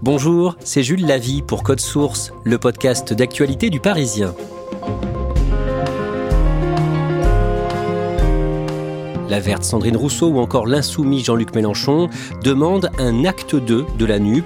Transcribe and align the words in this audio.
Bonjour, 0.00 0.56
c'est 0.64 0.82
Jules 0.82 1.06
Lavie 1.06 1.42
pour 1.42 1.62
Code 1.62 1.80
Source, 1.80 2.32
le 2.44 2.58
podcast 2.58 3.12
d'actualité 3.12 3.70
du 3.70 3.78
Parisien. 3.78 4.34
La 9.28 9.40
verte 9.40 9.64
Sandrine 9.64 9.96
Rousseau 9.96 10.28
ou 10.28 10.38
encore 10.40 10.66
l'insoumis 10.66 11.24
Jean-Luc 11.24 11.54
Mélenchon 11.54 12.10
demandent 12.42 12.90
un 12.98 13.24
acte 13.24 13.56
2 13.56 13.86
de 13.98 14.04
la 14.04 14.18
NUP 14.18 14.44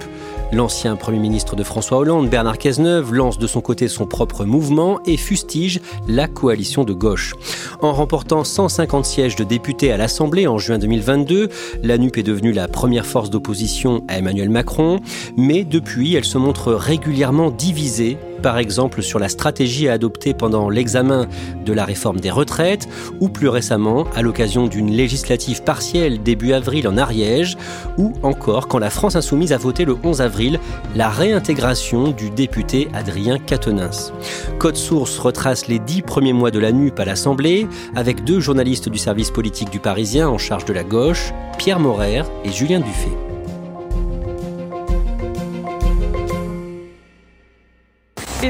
L'ancien 0.52 0.94
Premier 0.94 1.18
ministre 1.18 1.56
de 1.56 1.64
François 1.64 1.98
Hollande, 1.98 2.30
Bernard 2.30 2.58
Cazeneuve, 2.58 3.12
lance 3.12 3.36
de 3.36 3.48
son 3.48 3.60
côté 3.60 3.88
son 3.88 4.06
propre 4.06 4.44
mouvement 4.44 5.00
et 5.04 5.16
fustige 5.16 5.80
la 6.06 6.28
coalition 6.28 6.84
de 6.84 6.92
gauche. 6.92 7.34
En 7.82 7.92
remportant 7.92 8.44
150 8.44 9.04
sièges 9.04 9.34
de 9.34 9.42
députés 9.42 9.90
à 9.90 9.96
l'Assemblée 9.96 10.46
en 10.46 10.58
juin 10.58 10.78
2022, 10.78 11.48
la 11.82 11.98
NUP 11.98 12.18
est 12.18 12.22
devenue 12.22 12.52
la 12.52 12.68
première 12.68 13.06
force 13.06 13.28
d'opposition 13.28 14.04
à 14.06 14.18
Emmanuel 14.18 14.48
Macron, 14.48 15.00
mais 15.36 15.64
depuis, 15.64 16.14
elle 16.14 16.24
se 16.24 16.38
montre 16.38 16.72
régulièrement 16.72 17.50
divisée 17.50 18.16
par 18.42 18.58
exemple 18.58 19.02
sur 19.02 19.18
la 19.18 19.28
stratégie 19.28 19.88
à 19.88 19.92
adopter 19.92 20.34
pendant 20.34 20.68
l'examen 20.68 21.26
de 21.64 21.72
la 21.72 21.84
réforme 21.84 22.20
des 22.20 22.30
retraites 22.30 22.88
ou 23.20 23.28
plus 23.28 23.48
récemment 23.48 24.04
à 24.14 24.22
l'occasion 24.22 24.66
d'une 24.66 24.90
législative 24.90 25.62
partielle 25.62 26.22
début 26.22 26.52
avril 26.52 26.88
en 26.88 26.96
Ariège 26.96 27.56
ou 27.98 28.12
encore 28.22 28.68
quand 28.68 28.78
la 28.78 28.90
France 28.90 29.16
insoumise 29.16 29.52
a 29.52 29.58
voté 29.58 29.84
le 29.84 29.96
11 30.02 30.20
avril 30.20 30.60
la 30.94 31.08
réintégration 31.08 32.10
du 32.10 32.30
député 32.30 32.88
Adrien 32.94 33.38
Quatennens. 33.38 34.12
Code 34.58 34.76
Source 34.76 35.18
retrace 35.18 35.66
les 35.66 35.78
dix 35.78 36.02
premiers 36.02 36.32
mois 36.32 36.50
de 36.50 36.58
la 36.58 36.72
NUP 36.72 36.98
à 37.00 37.04
l'Assemblée 37.04 37.66
avec 37.94 38.24
deux 38.24 38.40
journalistes 38.40 38.88
du 38.88 38.98
service 38.98 39.30
politique 39.30 39.70
du 39.70 39.80
Parisien 39.80 40.28
en 40.28 40.38
charge 40.38 40.64
de 40.64 40.72
la 40.72 40.84
gauche, 40.84 41.32
Pierre 41.58 41.80
Morer 41.80 42.22
et 42.44 42.52
Julien 42.52 42.80
Dufay. 42.80 43.25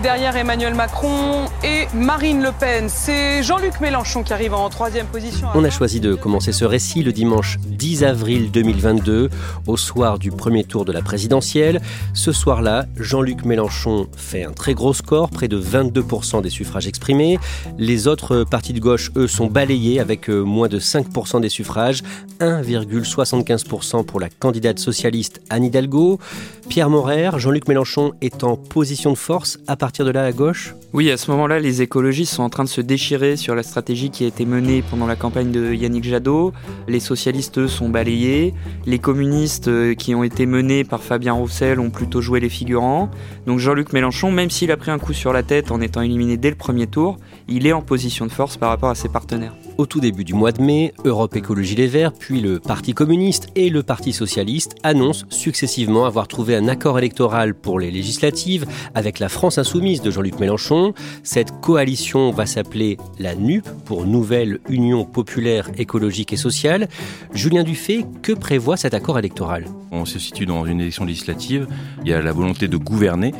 Derrière 0.02 0.36
Emmanuel 0.36 0.74
Macron 0.74 1.46
et 1.64 1.86
Marine 1.94 2.42
Le 2.42 2.50
Pen, 2.52 2.88
c'est 2.88 3.42
Jean-Luc 3.42 3.80
Mélenchon 3.80 4.22
qui 4.22 4.32
arrive 4.32 4.52
en 4.52 4.68
troisième 4.68 5.06
position. 5.06 5.48
On 5.54 5.64
a 5.64 5.70
choisi 5.70 6.00
de 6.00 6.14
commencer 6.14 6.52
ce 6.52 6.66
récit 6.66 7.02
le 7.02 7.12
dimanche 7.12 7.56
10 7.66 8.04
avril 8.04 8.50
2022, 8.50 9.30
au 9.66 9.76
soir 9.78 10.18
du 10.18 10.30
premier 10.30 10.64
tour 10.64 10.84
de 10.84 10.92
la 10.92 11.00
présidentielle. 11.00 11.80
Ce 12.12 12.30
soir-là, 12.30 12.84
Jean-Luc 12.96 13.44
Mélenchon 13.46 14.06
fait 14.16 14.44
un 14.44 14.52
très 14.52 14.74
gros 14.74 14.92
score, 14.92 15.30
près 15.30 15.48
de 15.48 15.58
22% 15.58 16.42
des 16.42 16.50
suffrages 16.50 16.86
exprimés. 16.86 17.38
Les 17.78 18.06
autres 18.06 18.44
partis 18.44 18.74
de 18.74 18.80
gauche, 18.80 19.10
eux, 19.16 19.28
sont 19.28 19.46
balayés 19.46 19.98
avec 19.98 20.28
euh, 20.28 20.42
moins 20.42 20.68
de 20.68 20.78
5% 20.78 21.40
des 21.40 21.48
suffrages, 21.48 22.02
1,75% 22.40 24.04
pour 24.04 24.20
la 24.20 24.28
candidate 24.28 24.78
socialiste 24.78 25.40
Anne 25.48 25.64
Hidalgo. 25.64 26.20
Pierre 26.68 26.90
Morer, 26.90 27.30
Jean-Luc 27.38 27.68
Mélenchon 27.68 28.12
est 28.20 28.44
en 28.44 28.56
position 28.56 29.12
de 29.12 29.16
force 29.16 29.58
à 29.66 29.76
partir 29.76 30.04
de 30.04 30.10
là 30.10 30.24
à 30.24 30.32
gauche? 30.32 30.74
Oui, 30.92 31.10
à 31.10 31.16
ce 31.16 31.30
moment-là, 31.30 31.58
les 31.58 31.82
écologistes 31.82 32.34
sont 32.34 32.42
en 32.42 32.50
train 32.50 32.64
de 32.64 32.68
se 32.68 32.80
déchirer 32.80 33.36
sur 33.36 33.54
la 33.54 33.62
stratégie 33.62 34.10
qui 34.10 34.24
a 34.24 34.26
été 34.26 34.44
menée 34.44 34.82
pendant 34.90 35.06
la 35.06 35.16
campagne 35.16 35.50
de 35.50 35.72
Yannick 35.72 36.04
Jadot. 36.04 36.52
Les 36.88 37.00
socialistes, 37.00 37.58
eux, 37.58 37.68
sont 37.68 37.88
balayés. 37.88 38.54
Les 38.84 38.98
communistes 38.98 39.68
euh, 39.68 39.94
qui 39.94 40.14
ont 40.14 40.24
été 40.24 40.46
menés 40.46 40.84
par 40.84 41.02
Fabien 41.02 41.32
Roussel 41.32 41.80
ont 41.80 41.90
plutôt 41.90 42.20
joué 42.20 42.40
les 42.40 42.48
figurants. 42.48 43.10
Donc 43.46 43.58
Jean-Luc 43.58 43.92
Mélenchon, 43.92 44.30
même 44.30 44.50
s'il 44.50 44.70
a 44.70 44.76
pris 44.76 44.90
un 44.90 44.98
coup 44.98 45.12
sur 45.12 45.32
la 45.32 45.42
tête 45.42 45.70
en 45.70 45.80
étant 45.80 46.02
éliminé 46.02 46.36
dès 46.36 46.50
le 46.50 46.56
premier 46.56 46.86
tour, 46.86 47.18
il 47.48 47.66
est 47.66 47.72
en 47.72 47.82
position 47.82 48.26
de 48.26 48.32
force 48.32 48.56
par 48.56 48.70
rapport 48.70 48.90
à 48.90 48.94
ses 48.94 49.08
partenaires. 49.08 49.54
Au 49.78 49.84
tout 49.84 50.00
début 50.00 50.24
du 50.24 50.32
mois 50.32 50.52
de 50.52 50.62
mai, 50.62 50.94
Europe 51.04 51.36
Écologie 51.36 51.74
Les 51.74 51.86
Verts, 51.86 52.14
puis 52.14 52.40
le 52.40 52.60
Parti 52.60 52.94
communiste 52.94 53.48
et 53.56 53.68
le 53.68 53.82
Parti 53.82 54.14
socialiste 54.14 54.74
annoncent 54.82 55.26
successivement 55.28 56.06
avoir 56.06 56.28
trouvé 56.28 56.56
un 56.56 56.66
accord 56.66 56.98
électoral 56.98 57.54
pour 57.54 57.78
les 57.78 57.90
législatives 57.90 58.64
avec 58.94 59.18
la 59.18 59.28
France 59.28 59.58
insoumise 59.58 60.00
de 60.00 60.10
Jean-Luc 60.10 60.40
Mélenchon. 60.40 60.94
Cette 61.22 61.60
coalition 61.60 62.30
va 62.30 62.46
s'appeler 62.46 62.96
la 63.18 63.34
NUP 63.34 63.68
pour 63.84 64.06
Nouvelle 64.06 64.60
Union 64.70 65.04
Populaire 65.04 65.68
Écologique 65.76 66.32
et 66.32 66.38
Sociale. 66.38 66.88
Julien 67.34 67.62
Dufay, 67.62 68.06
que 68.22 68.32
prévoit 68.32 68.78
cet 68.78 68.94
accord 68.94 69.18
électoral? 69.18 69.66
On 69.92 70.06
se 70.06 70.18
situe 70.18 70.46
dans 70.46 70.64
une 70.64 70.80
élection 70.80 71.04
législative, 71.04 71.66
il 72.02 72.08
y 72.08 72.14
a 72.14 72.22
la 72.22 72.32
volonté 72.32 72.66
de 72.66 72.78
gouverner. 72.78 73.34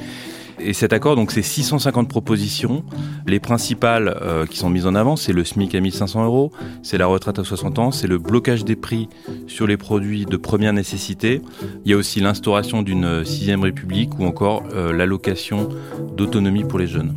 Et 0.58 0.72
cet 0.72 0.92
accord, 0.92 1.16
donc, 1.16 1.32
c'est 1.32 1.42
650 1.42 2.08
propositions. 2.08 2.84
Les 3.26 3.40
principales 3.40 4.16
euh, 4.22 4.46
qui 4.46 4.58
sont 4.58 4.70
mises 4.70 4.86
en 4.86 4.94
avant, 4.94 5.16
c'est 5.16 5.32
le 5.32 5.44
SMIC 5.44 5.74
à 5.74 5.80
1500 5.80 6.24
euros, 6.24 6.52
c'est 6.82 6.98
la 6.98 7.06
retraite 7.06 7.38
à 7.38 7.44
60 7.44 7.78
ans, 7.78 7.90
c'est 7.90 8.06
le 8.06 8.18
blocage 8.18 8.64
des 8.64 8.76
prix 8.76 9.08
sur 9.46 9.66
les 9.66 9.76
produits 9.76 10.24
de 10.24 10.36
première 10.36 10.72
nécessité. 10.72 11.42
Il 11.84 11.90
y 11.90 11.94
a 11.94 11.96
aussi 11.96 12.20
l'instauration 12.20 12.82
d'une 12.82 13.24
sixième 13.24 13.62
république 13.62 14.18
ou 14.18 14.24
encore 14.24 14.62
euh, 14.74 14.92
l'allocation 14.92 15.68
d'autonomie 16.16 16.64
pour 16.64 16.78
les 16.78 16.86
jeunes. 16.86 17.14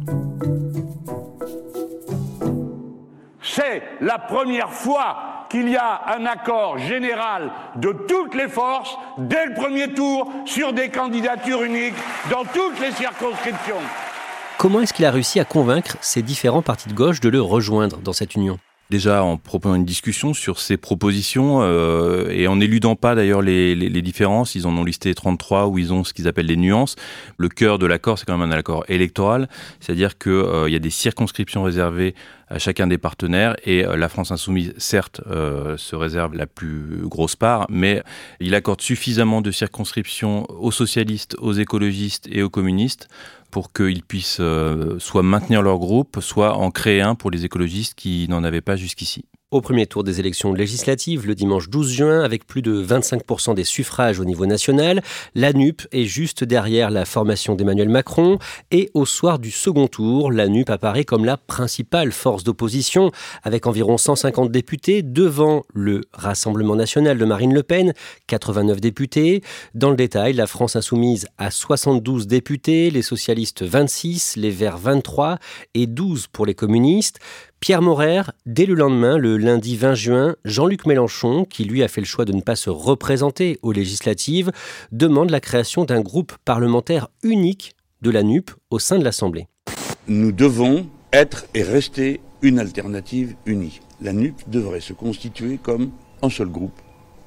C'est 3.42 3.82
la 4.02 4.20
première 4.20 4.72
fois 4.72 5.39
qu'il 5.50 5.70
y 5.70 5.76
a 5.76 6.02
un 6.16 6.26
accord 6.26 6.78
général 6.78 7.52
de 7.76 7.92
toutes 8.08 8.36
les 8.36 8.48
forces 8.48 8.96
dès 9.18 9.48
le 9.48 9.54
premier 9.54 9.94
tour 9.94 10.32
sur 10.46 10.74
des 10.74 10.90
candidatures 10.90 11.64
uniques 11.64 11.96
dans 12.30 12.44
toutes 12.44 12.80
les 12.80 12.92
circonscriptions. 12.92 13.82
Comment 14.58 14.82
est-ce 14.82 14.94
qu'il 14.94 15.06
a 15.06 15.12
réussi 15.12 15.40
à 15.40 15.46
convaincre 15.46 15.98
ces 16.02 16.22
différents 16.22 16.62
partis 16.62 16.90
de 16.90 16.94
gauche 16.94 17.22
de 17.22 17.30
le 17.30 17.42
rejoindre 17.42 17.98
dans 17.98 18.14
cette 18.14 18.36
union? 18.36 18.59
Déjà 18.90 19.24
en 19.24 19.38
proposant 19.38 19.76
une 19.76 19.86
discussion 19.86 20.34
sur 20.34 20.59
ces 20.59 20.76
propositions 20.76 21.59
euh, 21.62 22.28
et 22.32 22.48
en 22.48 22.59
éludant 22.59 22.96
pas 22.96 23.14
d'ailleurs 23.14 23.44
les, 23.44 23.76
les, 23.76 23.88
les, 23.88 24.02
différences. 24.02 24.56
Ils 24.56 24.66
en 24.66 24.76
ont 24.76 24.84
listé 24.84 25.14
33 25.14 25.68
où 25.68 25.78
ils 25.78 25.94
ont 25.94 26.04
ce 26.04 26.12
qu'ils 26.12 26.28
appellent 26.28 26.48
les 26.48 26.58
nuances. 26.58 26.96
Le 27.38 27.50
cœur 27.50 27.78
de 27.78 27.86
l'accord, 27.86 28.18
c'est 28.18 28.26
quand 28.26 28.36
même 28.36 28.52
un 28.52 28.58
accord 28.58 28.84
électoral, 28.88 29.48
c'est-à-dire 29.80 30.18
qu'il 30.18 30.32
euh, 30.32 30.70
y 30.70 30.76
a 30.76 30.80
des 30.80 30.90
circonscriptions 30.90 31.62
réservées 31.62 32.16
à 32.50 32.60
chacun 32.60 32.88
des 32.88 32.98
partenaires. 32.98 33.56
Et 33.64 33.86
euh, 33.86 33.96
la 33.96 34.10
France 34.10 34.32
insoumise, 34.32 34.74
certes, 34.78 35.22
euh, 35.28 35.78
se 35.78 35.96
réserve 35.96 36.36
la 36.36 36.48
plus 36.48 37.02
grosse 37.04 37.35
part, 37.35 37.66
mais 37.70 38.03
il 38.40 38.56
accorde 38.56 38.82
suffisamment 38.82 39.41
de 39.41 39.52
circonscriptions 39.52 40.46
aux 40.50 40.72
socialistes, 40.72 41.35
aux 41.40 41.53
écologistes 41.53 42.28
et 42.32 42.44
aux 42.44 42.50
communistes 42.50 43.08
pour 43.52 43.73
qu'ils 43.73 44.03
puissent 44.03 44.38
euh, 44.40 45.00
soit 45.00 45.23
maintenir 45.23 45.62
leur 45.62 45.79
groupe, 45.79 46.20
soit 46.22 46.56
en 46.56 46.72
créer 46.72 47.02
un 47.02 47.16
pour 47.16 47.32
les 47.32 47.46
écologistes 47.46 47.96
qui 47.96 48.28
n'en 48.29 48.44
avaient 48.44 48.62
pas 48.62 48.76
jusqu'ici 48.76 49.26
au 49.51 49.61
premier 49.61 49.87
tour 49.87 50.03
des 50.03 50.19
élections 50.19 50.53
législatives 50.53 51.25
le 51.25 51.34
dimanche 51.34 51.69
12 51.69 51.91
juin 51.91 52.22
avec 52.22 52.46
plus 52.46 52.61
de 52.61 52.84
25% 52.84 53.55
des 53.55 53.63
suffrages 53.63 54.19
au 54.19 54.25
niveau 54.25 54.46
national. 54.46 55.01
La 55.34 55.53
NUP 55.53 55.87
est 55.91 56.05
juste 56.05 56.43
derrière 56.43 56.91
la 56.91 57.03
formation 57.03 57.55
d'Emmanuel 57.55 57.90
Macron 57.90 58.37
et 58.69 58.91
au 58.93 59.07
soir 59.07 59.40
du 59.40 59.49
second 59.49 59.87
tour, 59.87 60.31
la 60.31 60.47
NUP 60.47 60.69
apparaît 60.69 61.03
comme 61.03 61.25
la 61.25 61.37
principale 61.37 62.11
force 62.11 62.43
d'opposition 62.43 63.11
avec 63.41 63.66
environ 63.66 63.97
150 63.97 64.51
députés 64.51 65.01
devant 65.01 65.63
le 65.73 66.01
Rassemblement 66.13 66.75
national 66.75 67.17
de 67.17 67.25
Marine 67.25 67.53
Le 67.53 67.63
Pen, 67.63 67.93
89 68.28 68.79
députés. 68.79 69.41
Dans 69.73 69.90
le 69.90 69.96
détail, 69.96 70.34
la 70.34 70.46
France 70.46 70.75
insoumise 70.75 71.28
a 71.40 71.49
72 71.49 72.28
députés, 72.28 72.91
les 72.91 73.01
socialistes 73.01 73.63
26, 73.63 74.35
les 74.35 74.51
Verts 74.51 74.78
23 74.78 75.40
et 75.73 75.87
12 75.87 76.28
pour 76.28 76.46
les 76.46 76.53
communistes. 76.53 77.19
Pierre 77.59 77.82
Morer, 77.82 78.22
dès 78.46 78.66
le 78.66 78.73
lendemain, 78.73 79.17
le 79.17 79.38
lundi 79.38 79.76
20 79.76 79.94
juin, 79.94 80.35
Jean-Luc 80.46 80.85
Mélenchon, 80.85 81.44
qui 81.44 81.66
lui 81.66 81.84
a 81.84 81.90
fait 81.90 82.00
le 82.00 82.08
choix 82.08 82.23
de 82.23 82.32
ne 82.32 82.40
pas 82.40 82.56
se 82.56 82.70
représenter 82.70 83.59
aux 83.64 83.73
législatives, 83.73 84.52
demande 84.94 85.29
la 85.29 85.41
création 85.41 85.84
d'un 85.84 86.00
groupe 86.00 86.34
parlementaire 86.46 87.09
unique 87.22 87.76
de 88.02 88.11
la 88.11 88.23
NUP 88.23 88.52
au 88.70 88.79
sein 88.79 88.97
de 88.97 89.03
l'Assemblée. 89.03 89.47
Nous 90.08 90.32
devons 90.32 90.88
être 91.11 91.47
et 91.53 91.64
rester 91.64 92.22
une 92.41 92.59
alternative 92.59 93.35
unie. 93.46 93.82
La 94.00 94.14
NUP 94.14 94.35
devrait 94.47 94.79
se 94.79 94.94
constituer 94.94 95.59
comme 95.61 95.91
un 96.22 96.29
seul 96.29 96.47
groupe 96.47 96.79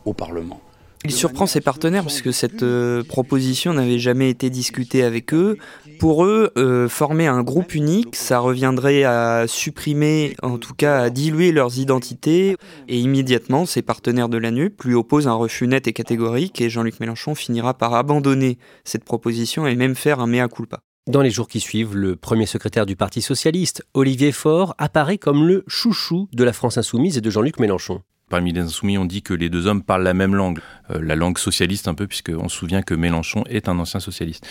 au 0.07 0.15
Parlement. 0.15 0.63
Il 1.05 1.11
surprend 1.11 1.47
ses 1.47 1.61
partenaires 1.61 2.05
puisque 2.05 2.33
cette 2.33 2.63
euh, 2.63 3.03
proposition 3.03 3.73
n'avait 3.73 3.99
jamais 3.99 4.31
été 4.31 4.51
discutée 4.51 5.03
avec 5.03 5.35
eux. 5.35 5.59
Pour 5.99 6.25
eux, 6.25 6.53
euh, 6.57 6.89
former 6.89 7.27
un 7.27 7.43
groupe 7.43 7.75
unique, 7.75 8.15
ça 8.15 8.39
reviendrait 8.39 9.03
à 9.03 9.47
supprimer, 9.49 10.37
en 10.43 10.59
tout 10.59 10.75
cas 10.75 11.01
à 11.01 11.11
diluer 11.11 11.51
leurs 11.51 11.79
identités. 11.79 12.57
Et 12.87 12.99
immédiatement, 12.99 13.67
ses 13.67 13.83
partenaires 13.83 14.29
de 14.29 14.39
la 14.39 14.53
NUP 14.53 14.85
lui 14.85 14.95
opposent 14.95 15.27
un 15.27 15.35
refus 15.35 15.67
net 15.67 15.89
et 15.89 15.93
catégorique 15.93 16.61
et 16.61 16.71
Jean-Luc 16.71 17.01
Mélenchon 17.01 17.35
finira 17.35 17.75
par 17.75 17.95
abandonner 17.95 18.59
cette 18.85 19.05
proposition 19.05 19.67
et 19.67 19.75
même 19.75 19.97
faire 19.97 20.21
un 20.21 20.29
mea 20.29 20.47
culpa. 20.47 20.81
Dans 21.09 21.23
les 21.23 21.31
jours 21.31 21.49
qui 21.49 21.59
suivent, 21.59 21.97
le 21.97 22.15
premier 22.15 22.47
secrétaire 22.47 22.87
du 22.87 22.95
Parti 22.95 23.23
socialiste, 23.23 23.85
Olivier 23.93 24.31
Faure, 24.31 24.77
apparaît 24.79 25.19
comme 25.19 25.49
le 25.49 25.65
chouchou 25.67 26.29
de 26.33 26.45
la 26.45 26.53
France 26.53 26.79
insoumise 26.79 27.19
et 27.19 27.21
de 27.21 27.29
Jean-Luc 27.29 27.59
Mélenchon 27.59 28.03
parmi 28.33 28.55
les 28.55 28.63
insoumis, 28.63 28.97
on 28.97 29.05
dit 29.05 29.21
que 29.21 29.35
les 29.35 29.51
deux 29.51 29.67
hommes 29.67 29.83
parlent 29.83 30.05
la 30.05 30.15
même 30.15 30.35
langue, 30.35 30.59
euh, 30.91 30.99
la 31.03 31.17
langue 31.17 31.37
socialiste 31.37 31.87
un 31.87 31.93
peu, 31.93 32.07
puisqu'on 32.07 32.49
se 32.49 32.57
souvient 32.57 32.81
que 32.81 32.95
Mélenchon 32.95 33.45
est 33.47 33.69
un 33.69 33.79
ancien 33.79 34.01
socialiste. 34.01 34.47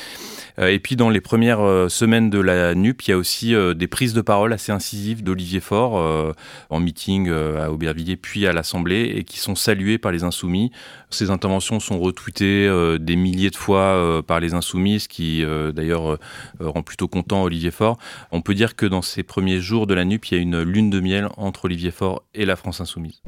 Euh, 0.59 0.67
et 0.67 0.77
puis 0.77 0.95
dans 0.95 1.09
les 1.09 1.19
premières 1.19 1.61
euh, 1.61 1.89
semaines 1.89 2.29
de 2.29 2.37
la 2.37 2.75
NUP, 2.75 3.01
il 3.01 3.09
y 3.09 3.13
a 3.13 3.17
aussi 3.17 3.55
des 3.75 3.87
prises 3.87 4.13
de 4.13 4.21
parole 4.21 4.53
assez 4.53 4.71
incisives 4.71 5.23
d'Olivier 5.23 5.61
Faure 5.61 6.35
en 6.69 6.79
meeting 6.79 7.31
à 7.31 7.71
Aubervilliers 7.71 8.17
puis 8.17 8.45
à 8.45 8.53
l'Assemblée 8.53 9.13
et 9.15 9.23
qui 9.23 9.39
sont 9.39 9.55
saluées 9.55 9.97
par 9.97 10.11
les 10.11 10.23
insoumis. 10.23 10.71
Ces 11.13 11.29
interventions 11.29 11.79
sont 11.79 11.99
retweetées 11.99 12.69
des 12.99 13.15
milliers 13.15 13.49
de 13.49 13.55
fois 13.55 14.23
par 14.25 14.39
les 14.39 14.53
insoumis, 14.53 15.01
ce 15.01 15.07
qui 15.07 15.43
d'ailleurs 15.73 16.17
rend 16.59 16.83
plutôt 16.83 17.07
content 17.07 17.43
Olivier 17.43 17.71
Faure. 17.71 17.97
On 18.31 18.41
peut 18.41 18.53
dire 18.53 18.75
que 18.75 18.85
dans 18.85 19.01
ces 19.01 19.23
premiers 19.23 19.59
jours 19.59 19.87
de 19.87 19.93
la 19.93 20.05
NUP, 20.05 20.25
il 20.27 20.35
y 20.35 20.37
a 20.37 20.41
une 20.41 20.61
lune 20.61 20.89
de 20.89 20.99
miel 20.99 21.27
entre 21.37 21.65
Olivier 21.65 21.91
Faure 21.91 22.23
et 22.33 22.45
la 22.45 22.55
France 22.55 22.81
insoumise. 22.81 23.21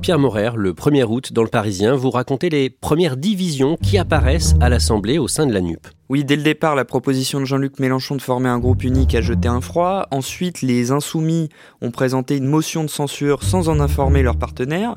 Pierre 0.00 0.18
Morer, 0.18 0.52
le 0.56 0.72
1er 0.72 1.04
août, 1.04 1.32
dans 1.32 1.42
le 1.42 1.48
Parisien, 1.48 1.94
vous 1.94 2.10
racontez 2.10 2.50
les 2.50 2.70
premières 2.70 3.16
divisions 3.16 3.76
qui 3.82 3.98
apparaissent 3.98 4.54
à 4.60 4.68
l'Assemblée 4.68 5.18
au 5.18 5.28
sein 5.28 5.46
de 5.46 5.52
la 5.52 5.60
NUP. 5.60 5.86
Oui, 6.08 6.24
dès 6.24 6.36
le 6.36 6.42
départ, 6.42 6.74
la 6.74 6.86
proposition 6.86 7.38
de 7.38 7.44
Jean-Luc 7.44 7.78
Mélenchon 7.80 8.16
de 8.16 8.22
former 8.22 8.48
un 8.48 8.58
groupe 8.58 8.82
unique 8.82 9.14
a 9.14 9.20
jeté 9.20 9.46
un 9.46 9.60
froid. 9.60 10.06
Ensuite, 10.10 10.62
les 10.62 10.90
insoumis 10.90 11.50
ont 11.82 11.90
présenté 11.90 12.38
une 12.38 12.46
motion 12.46 12.82
de 12.82 12.88
censure 12.88 13.42
sans 13.42 13.68
en 13.68 13.78
informer 13.78 14.22
leurs 14.22 14.38
partenaires. 14.38 14.94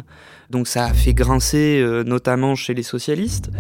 Donc 0.52 0.68
ça 0.68 0.86
a 0.86 0.94
fait 0.94 1.13
grincer 1.13 1.80
euh, 1.81 2.04
notamment 2.04 2.56
chez 2.56 2.74
les 2.74 2.84
socialistes. 2.84 3.52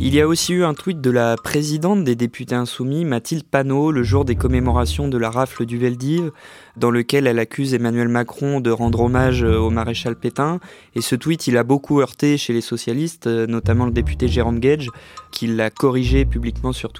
Il 0.00 0.12
y 0.12 0.20
a 0.20 0.26
aussi 0.26 0.52
eu 0.52 0.64
un 0.64 0.74
tweet 0.74 1.00
de 1.00 1.10
la 1.10 1.36
présidente 1.36 2.02
des 2.02 2.16
députés 2.16 2.56
insoumis, 2.56 3.04
Mathilde 3.04 3.44
Panot, 3.44 3.92
le 3.92 4.02
jour 4.02 4.24
des 4.24 4.34
commémorations 4.34 5.06
de 5.06 5.16
la 5.16 5.30
rafle 5.30 5.64
du 5.64 5.78
Veldiv, 5.78 6.32
dans 6.76 6.90
lequel 6.90 7.28
elle 7.28 7.38
accuse 7.38 7.72
Emmanuel 7.72 8.08
Macron 8.08 8.60
de 8.60 8.70
rendre 8.72 9.00
hommage 9.00 9.44
euh, 9.44 9.58
au 9.58 9.70
maréchal 9.70 10.16
Pétain. 10.16 10.58
Et 10.96 11.02
ce 11.02 11.14
tweet, 11.14 11.46
il 11.46 11.56
a 11.56 11.62
beaucoup 11.62 12.00
heurté 12.00 12.36
chez 12.36 12.52
les 12.52 12.60
socialistes, 12.60 13.28
euh, 13.28 13.46
notamment 13.46 13.86
le 13.86 13.92
député 13.92 14.26
Jérôme 14.26 14.58
Gage, 14.58 14.88
qui 15.30 15.46
l'a 15.46 15.70
corrigé 15.70 16.24
publiquement 16.24 16.72
sur 16.72 16.92
Twitter. 16.92 16.99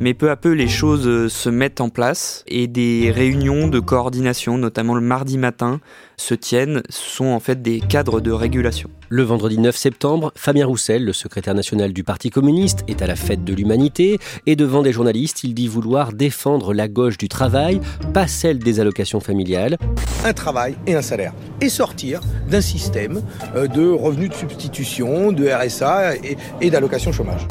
Mais 0.00 0.14
peu 0.14 0.30
à 0.30 0.36
peu, 0.36 0.52
les 0.52 0.68
choses 0.68 1.32
se 1.32 1.48
mettent 1.48 1.80
en 1.80 1.88
place 1.88 2.44
et 2.46 2.66
des 2.66 3.10
réunions 3.10 3.68
de 3.68 3.80
coordination, 3.80 4.58
notamment 4.58 4.94
le 4.94 5.00
mardi 5.00 5.38
matin, 5.38 5.80
se 6.16 6.34
tiennent. 6.34 6.82
Ce 6.88 7.10
sont 7.16 7.26
en 7.26 7.40
fait 7.40 7.62
des 7.62 7.80
cadres 7.80 8.20
de 8.20 8.30
régulation 8.30 8.90
le 9.08 9.22
vendredi 9.22 9.58
9 9.58 9.76
septembre, 9.76 10.32
Fabien 10.34 10.66
Roussel, 10.66 11.04
le 11.04 11.12
secrétaire 11.12 11.54
national 11.54 11.92
du 11.92 12.04
Parti 12.04 12.30
communiste, 12.30 12.84
est 12.88 13.02
à 13.02 13.06
la 13.06 13.16
fête 13.16 13.44
de 13.44 13.54
l'humanité 13.54 14.18
et 14.46 14.56
devant 14.56 14.82
des 14.82 14.92
journalistes, 14.92 15.44
il 15.44 15.54
dit 15.54 15.68
vouloir 15.68 16.12
défendre 16.12 16.74
la 16.74 16.88
gauche 16.88 17.16
du 17.16 17.28
travail, 17.28 17.80
pas 18.12 18.26
celle 18.26 18.58
des 18.58 18.80
allocations 18.80 19.20
familiales. 19.20 19.78
Un 20.24 20.32
travail 20.32 20.76
et 20.86 20.94
un 20.94 21.02
salaire. 21.02 21.32
Et 21.60 21.68
sortir 21.68 22.20
d'un 22.50 22.60
système 22.60 23.22
euh, 23.54 23.66
de 23.66 23.88
revenus 23.88 24.30
de 24.30 24.34
substitution, 24.34 25.32
de 25.32 25.48
RSA 25.48 26.16
et, 26.60 26.70
d'allocations 26.70 27.12
chômage. 27.12 27.46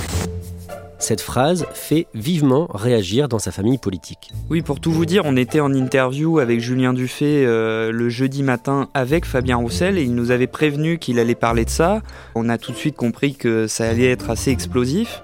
Cette 1.00 1.22
phrase 1.22 1.66
fait 1.74 2.08
vivement 2.16 2.68
réagir 2.74 3.28
dans 3.28 3.40
sa 3.40 3.52
famille 3.52 3.78
politique. 3.78 4.32
Oui, 4.50 4.62
pour 4.62 4.80
tout 4.80 4.92
vous 4.92 5.06
dire, 5.06 5.24
on 5.26 5.36
était 5.36 5.60
en 5.60 5.74
interview 5.74 6.40
avec 6.40 6.60
Julien 6.60 6.94
Dufay 6.94 7.46
euh, 7.46 7.92
le 7.92 8.10
jeudi 8.10 8.42
matin 8.42 8.90
avec 8.94 9.26
Fabien 9.26 9.58
Roussel 9.58 9.98
et 9.98 10.04
il 10.04 10.16
nous 10.16 10.32
avait 10.32 10.48
prévenu 10.48 10.98
qu'il 10.98 11.20
allait 11.20 11.36
parler 11.36 11.66
de 11.66 11.70
ça. 11.70 12.02
On 12.34 12.50
a 12.50 12.58
tout 12.58 12.72
de 12.72 12.78
suite 12.78 12.96
compris 12.96 13.36
que 13.36 13.68
ça 13.68 13.88
allait 13.88 14.10
être 14.10 14.32
assez 14.32 14.52
explosif. 14.52 15.22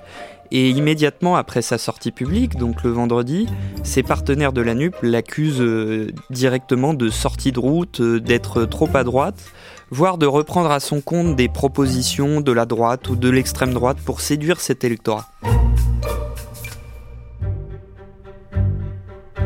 Et 0.52 0.70
immédiatement 0.70 1.36
après 1.36 1.64
sa 1.64 1.80
sortie 1.80 2.12
publique, 2.12 2.58
donc 2.58 2.84
le 2.84 2.92
vendredi, 2.92 3.48
ses 3.82 4.04
partenaires 4.04 4.54
de 4.54 4.62
la 4.62 4.76
NUP 4.76 4.96
l'accusent 5.02 5.60
euh, 5.60 6.12
directement 6.30 6.94
de 6.94 7.10
sortie 7.10 7.52
de 7.52 7.60
route, 7.60 8.02
euh, 8.02 8.20
d'être 8.20 8.66
trop 8.66 8.88
à 8.94 9.04
droite, 9.04 9.52
voire 9.94 10.18
de 10.18 10.26
reprendre 10.26 10.72
à 10.72 10.80
son 10.80 11.02
compte 11.02 11.36
des 11.36 11.48
propositions 11.48 12.42
de 12.42 12.52
la 12.52 12.66
droite 12.66 13.10
ou 13.10 13.16
de 13.16 13.30
l'extrême 13.30 13.74
droite 13.74 13.98
pour 14.04 14.22
séduire 14.22 14.60
cet 14.60 14.84
électorat. 14.84 15.28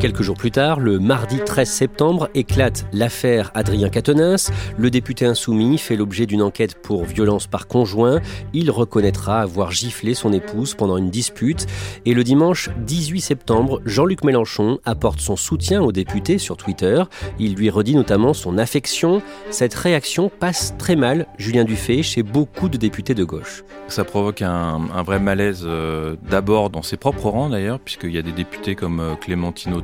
Quelques 0.00 0.22
jours 0.22 0.36
plus 0.36 0.52
tard, 0.52 0.78
le 0.78 1.00
mardi 1.00 1.40
13 1.44 1.68
septembre, 1.68 2.28
éclate 2.36 2.86
l'affaire 2.92 3.50
Adrien 3.54 3.88
Quatennens. 3.88 4.52
Le 4.76 4.90
député 4.90 5.26
insoumis 5.26 5.76
fait 5.76 5.96
l'objet 5.96 6.24
d'une 6.24 6.40
enquête 6.40 6.80
pour 6.80 7.04
violence 7.04 7.48
par 7.48 7.66
conjoint. 7.66 8.20
Il 8.52 8.70
reconnaîtra 8.70 9.40
avoir 9.40 9.72
giflé 9.72 10.14
son 10.14 10.32
épouse 10.32 10.74
pendant 10.74 10.98
une 10.98 11.10
dispute. 11.10 11.66
Et 12.06 12.14
le 12.14 12.22
dimanche 12.22 12.70
18 12.86 13.20
septembre, 13.20 13.80
Jean-Luc 13.86 14.22
Mélenchon 14.22 14.78
apporte 14.84 15.18
son 15.18 15.34
soutien 15.34 15.82
au 15.82 15.90
député 15.90 16.38
sur 16.38 16.56
Twitter. 16.56 17.02
Il 17.40 17.56
lui 17.56 17.68
redit 17.68 17.96
notamment 17.96 18.34
son 18.34 18.56
affection. 18.56 19.20
Cette 19.50 19.74
réaction 19.74 20.30
passe 20.30 20.76
très 20.78 20.94
mal, 20.94 21.26
Julien 21.38 21.64
Dufay, 21.64 22.04
chez 22.04 22.22
beaucoup 22.22 22.68
de 22.68 22.76
députés 22.76 23.14
de 23.14 23.24
gauche. 23.24 23.64
Ça 23.88 24.04
provoque 24.04 24.42
un, 24.42 24.78
vrai 25.04 25.18
malaise 25.18 25.64
euh, 25.66 26.14
d'abord 26.30 26.70
dans 26.70 26.82
ses 26.82 26.96
propres 26.96 27.30
rangs 27.30 27.48
d'ailleurs, 27.48 27.80
puisqu'il 27.80 28.12
y 28.12 28.18
a 28.18 28.22
des 28.22 28.30
députés 28.30 28.76
comme 28.76 29.00
euh, 29.00 29.14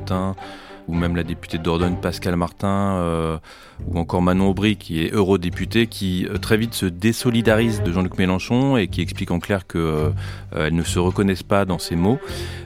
Clémentine 0.05 0.35
ou 0.87 0.93
même 0.93 1.15
la 1.15 1.23
députée 1.23 1.57
Dordogne 1.57 1.95
Pascal 1.95 2.35
Martin, 2.35 2.97
euh, 2.97 3.37
ou 3.87 3.97
encore 3.97 4.21
Manon 4.21 4.49
Aubry, 4.49 4.77
qui 4.77 5.03
est 5.03 5.13
eurodéputée, 5.13 5.87
qui 5.87 6.27
euh, 6.27 6.37
très 6.37 6.57
vite 6.57 6.73
se 6.73 6.85
désolidarise 6.85 7.81
de 7.83 7.91
Jean-Luc 7.91 8.17
Mélenchon 8.17 8.77
et 8.77 8.87
qui 8.87 9.01
explique 9.01 9.31
en 9.31 9.39
clair 9.39 9.67
qu'elle 9.67 9.81
euh, 9.81 10.69
ne 10.71 10.83
se 10.83 10.99
reconnaissent 10.99 11.43
pas 11.43 11.65
dans 11.65 11.79
ses 11.79 11.95
mots. 11.95 12.19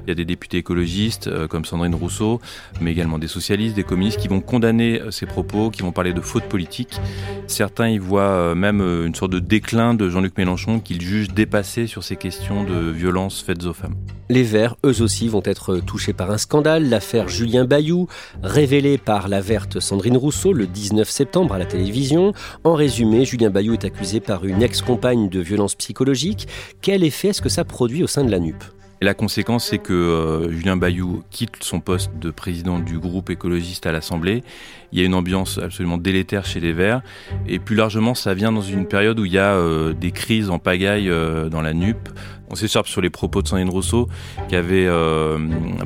Il 0.06 0.10
y 0.10 0.12
a 0.12 0.16
des 0.16 0.26
députés 0.26 0.58
écologistes 0.58 1.30
comme 1.48 1.66
Sandrine 1.66 1.94
Rousseau, 1.94 2.42
mais 2.82 2.92
également 2.92 3.20
des 3.20 3.28
socialistes, 3.28 3.76
des 3.76 3.84
communistes 3.84 4.20
qui 4.20 4.28
vont 4.28 4.42
condamner 4.42 5.00
ces 5.12 5.28
propos, 5.28 5.70
qui 5.70 5.84
vont 5.84 5.92
parler 5.92 6.14
de 6.14 6.22
faute 6.22 6.46
politique. 6.46 7.00
Certains 7.46 7.90
y 7.90 8.00
voient 8.00 8.56
même 8.56 8.82
une 8.82 9.14
sorte 9.14 9.32
de 9.32 9.40
déclin 9.40 9.94
de 9.94 10.10
Jean-Luc 10.10 10.36
Mélenchon 10.38 10.80
qu'ils 10.80 11.02
jugent 11.02 11.30
dépassé 11.30 11.86
sur 11.86 12.04
ces 12.04 12.16
questions 12.16 12.64
de 12.64 12.90
violence 12.90 13.42
faites 13.42 13.64
aux 13.66 13.74
femmes. 13.74 13.96
Les 14.32 14.44
Verts, 14.44 14.76
eux 14.86 15.02
aussi, 15.02 15.28
vont 15.28 15.42
être 15.44 15.78
touchés 15.78 16.14
par 16.14 16.30
un 16.30 16.38
scandale, 16.38 16.88
l'affaire 16.88 17.28
Julien 17.28 17.66
Bayou, 17.66 18.08
révélée 18.44 18.98
par 18.98 19.28
la 19.28 19.42
verte 19.42 19.80
Sandrine 19.80 20.18
Rousseau 20.18 20.54
le 20.54 20.68
19 20.68 21.10
septembre 21.10 21.54
à 21.54 21.58
la 21.58 21.66
télévision. 21.66 22.34
En 22.64 22.74
résumé, 22.74 23.26
Julien 23.26 23.50
Bayou 23.50 23.74
est 23.74 23.86
accusé 23.86 24.20
par 24.20 24.46
une 24.46 24.62
ex-compagne 24.62 25.30
de 25.30 25.40
violence 25.40 25.76
psychologique. 25.76 26.48
Quel 26.82 27.04
effet 27.04 27.30
est-ce 27.30 27.42
que 27.42 27.50
ça 27.50 27.66
produit 27.66 28.04
au 28.04 28.08
sein 28.08 28.24
de 28.24 28.32
la 28.32 28.40
NUP 28.40 28.64
la 29.02 29.14
conséquence, 29.14 29.66
c'est 29.66 29.78
que 29.78 29.94
euh, 29.94 30.52
Julien 30.52 30.76
Bayou 30.76 31.24
quitte 31.32 31.64
son 31.64 31.80
poste 31.80 32.12
de 32.20 32.32
président 32.32 32.80
du 32.80 33.00
groupe 33.00 33.30
écologiste 33.30 33.86
à 33.86 33.94
l'Assemblée. 33.94 34.44
Il 34.92 35.00
y 35.00 35.02
a 35.02 35.06
une 35.06 35.14
ambiance 35.14 35.58
absolument 35.58 35.98
délétère 35.98 36.46
chez 36.46 36.60
les 36.60 36.74
Verts. 36.74 37.02
Et 37.48 37.60
plus 37.60 37.78
largement, 37.78 38.14
ça 38.14 38.34
vient 38.34 38.52
dans 38.52 38.62
une 38.62 38.86
période 38.86 39.18
où 39.18 39.24
il 39.24 39.32
y 39.32 39.38
a 39.38 39.54
euh, 39.54 39.94
des 39.94 40.12
crises 40.12 40.50
en 40.50 40.60
pagaille 40.60 41.10
euh, 41.10 41.48
dans 41.48 41.62
la 41.62 41.74
NUP. 41.74 42.10
On 42.50 42.56
s'écharpe 42.56 42.88
sur 42.88 43.00
les 43.00 43.10
propos 43.10 43.42
de 43.42 43.48
Sandrine 43.48 43.70
Rousseau, 43.70 44.10
qui 44.50 44.56
avait 44.56 44.90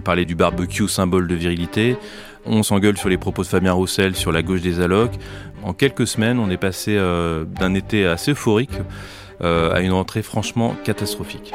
parlé 0.05 0.23
du 0.23 0.33
barbecue, 0.33 0.87
symbole 0.87 1.27
de 1.27 1.35
virilité. 1.35 1.97
On 2.45 2.63
s'engueule 2.63 2.97
sur 2.97 3.09
les 3.09 3.17
propos 3.17 3.41
de 3.41 3.47
Fabien 3.47 3.73
Roussel 3.73 4.15
sur 4.15 4.31
la 4.31 4.41
gauche 4.43 4.61
des 4.61 4.79
allocs. 4.79 5.11
En 5.61 5.73
quelques 5.73 6.07
semaines, 6.07 6.39
on 6.39 6.49
est 6.49 6.57
passé 6.57 6.97
d'un 7.59 7.73
été 7.73 8.05
assez 8.05 8.31
euphorique 8.31 8.79
à 9.41 9.81
une 9.81 9.91
rentrée 9.91 10.21
franchement 10.21 10.73
catastrophique. 10.85 11.53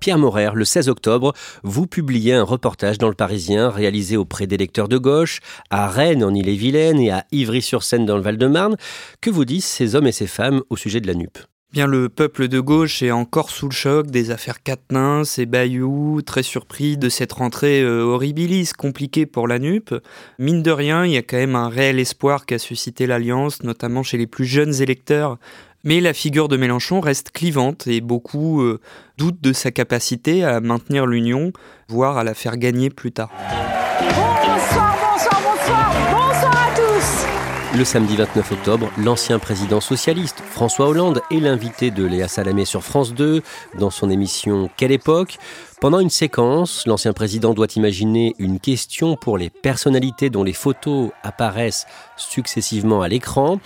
Pierre 0.00 0.16
Morer, 0.16 0.50
le 0.54 0.64
16 0.64 0.88
octobre, 0.88 1.34
vous 1.62 1.86
publiez 1.86 2.32
un 2.32 2.42
reportage 2.42 2.96
dans 2.96 3.08
le 3.08 3.14
Parisien 3.14 3.68
réalisé 3.68 4.16
auprès 4.16 4.46
d'électeurs 4.46 4.88
de 4.88 4.96
gauche, 4.96 5.40
à 5.68 5.88
Rennes 5.88 6.24
en 6.24 6.34
Ille-et-Vilaine 6.34 6.98
et 6.98 7.10
à 7.10 7.26
Ivry-sur-Seine 7.32 8.06
dans 8.06 8.16
le 8.16 8.22
Val-de-Marne. 8.22 8.76
Que 9.20 9.28
vous 9.28 9.44
disent 9.44 9.66
ces 9.66 9.94
hommes 9.94 10.06
et 10.06 10.12
ces 10.12 10.26
femmes 10.26 10.62
au 10.70 10.76
sujet 10.76 11.02
de 11.02 11.06
la 11.06 11.14
NUP 11.14 11.38
Bien, 11.72 11.86
le 11.86 12.08
peuple 12.08 12.48
de 12.48 12.58
gauche 12.58 13.00
est 13.00 13.12
encore 13.12 13.48
sous 13.48 13.68
le 13.68 13.74
choc 13.74 14.08
des 14.08 14.32
affaires 14.32 14.60
Quatennens 14.60 15.38
et 15.38 15.46
Bayou, 15.46 16.20
très 16.20 16.42
surpris 16.42 16.96
de 16.96 17.08
cette 17.08 17.32
rentrée 17.32 17.80
euh, 17.80 18.18
compliquée 18.76 19.24
pour 19.24 19.46
la 19.46 19.60
NUP. 19.60 19.94
Mine 20.40 20.64
de 20.64 20.70
rien, 20.72 21.06
il 21.06 21.12
y 21.12 21.16
a 21.16 21.22
quand 21.22 21.36
même 21.36 21.54
un 21.54 21.68
réel 21.68 22.00
espoir 22.00 22.44
qu'a 22.44 22.58
suscité 22.58 23.06
l'Alliance, 23.06 23.62
notamment 23.62 24.02
chez 24.02 24.18
les 24.18 24.26
plus 24.26 24.46
jeunes 24.46 24.82
électeurs. 24.82 25.38
Mais 25.82 26.00
la 26.00 26.12
figure 26.12 26.48
de 26.48 26.58
Mélenchon 26.58 27.00
reste 27.00 27.30
clivante 27.30 27.86
et 27.86 28.02
beaucoup 28.02 28.60
euh, 28.60 28.80
doutent 29.16 29.40
de 29.40 29.54
sa 29.54 29.70
capacité 29.70 30.44
à 30.44 30.60
maintenir 30.60 31.06
l'union, 31.06 31.52
voire 31.88 32.18
à 32.18 32.24
la 32.24 32.34
faire 32.34 32.58
gagner 32.58 32.90
plus 32.90 33.12
tard. 33.12 33.30
Le 37.76 37.84
samedi 37.84 38.16
29 38.16 38.52
octobre, 38.52 38.90
l'ancien 38.98 39.38
président 39.38 39.80
socialiste 39.80 40.42
François 40.44 40.88
Hollande 40.88 41.22
est 41.30 41.38
l'invité 41.38 41.92
de 41.92 42.04
Léa 42.04 42.26
Salamé 42.26 42.64
sur 42.64 42.82
France 42.82 43.14
2 43.14 43.42
dans 43.78 43.90
son 43.90 44.10
émission 44.10 44.68
Quelle 44.76 44.90
époque? 44.90 45.38
Pendant 45.80 46.00
une 46.00 46.10
séquence, 46.10 46.86
l'ancien 46.86 47.12
président 47.12 47.54
doit 47.54 47.68
imaginer 47.76 48.34
une 48.38 48.58
question 48.58 49.16
pour 49.16 49.38
les 49.38 49.50
personnalités 49.50 50.30
dont 50.30 50.42
les 50.42 50.52
photos 50.52 51.10
apparaissent 51.22 51.86
successivement 52.16 53.02
à 53.02 53.08
l'écran. 53.08 53.60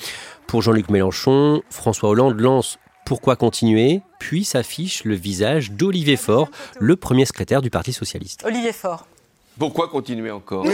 Pour 0.47 0.63
Jean-Luc 0.63 0.91
Mélenchon, 0.91 1.63
François 1.71 2.11
Hollande 2.11 2.39
lance 2.41 2.79
pourquoi 3.05 3.37
continuer 3.37 4.01
Puis 4.19 4.45
s'affiche 4.45 5.05
le 5.05 5.15
visage 5.15 5.73
d'Olivier 5.73 6.17
Faure, 6.17 6.49
le 6.79 6.97
premier 6.97 7.27
secrétaire 7.27 7.61
du 7.61 7.71
Parti 7.71 7.93
socialiste. 7.93 8.43
Olivier 8.47 8.73
Faure. 8.73 9.07
Pourquoi 9.59 9.89
continuer 9.89 10.31
encore? 10.31 10.65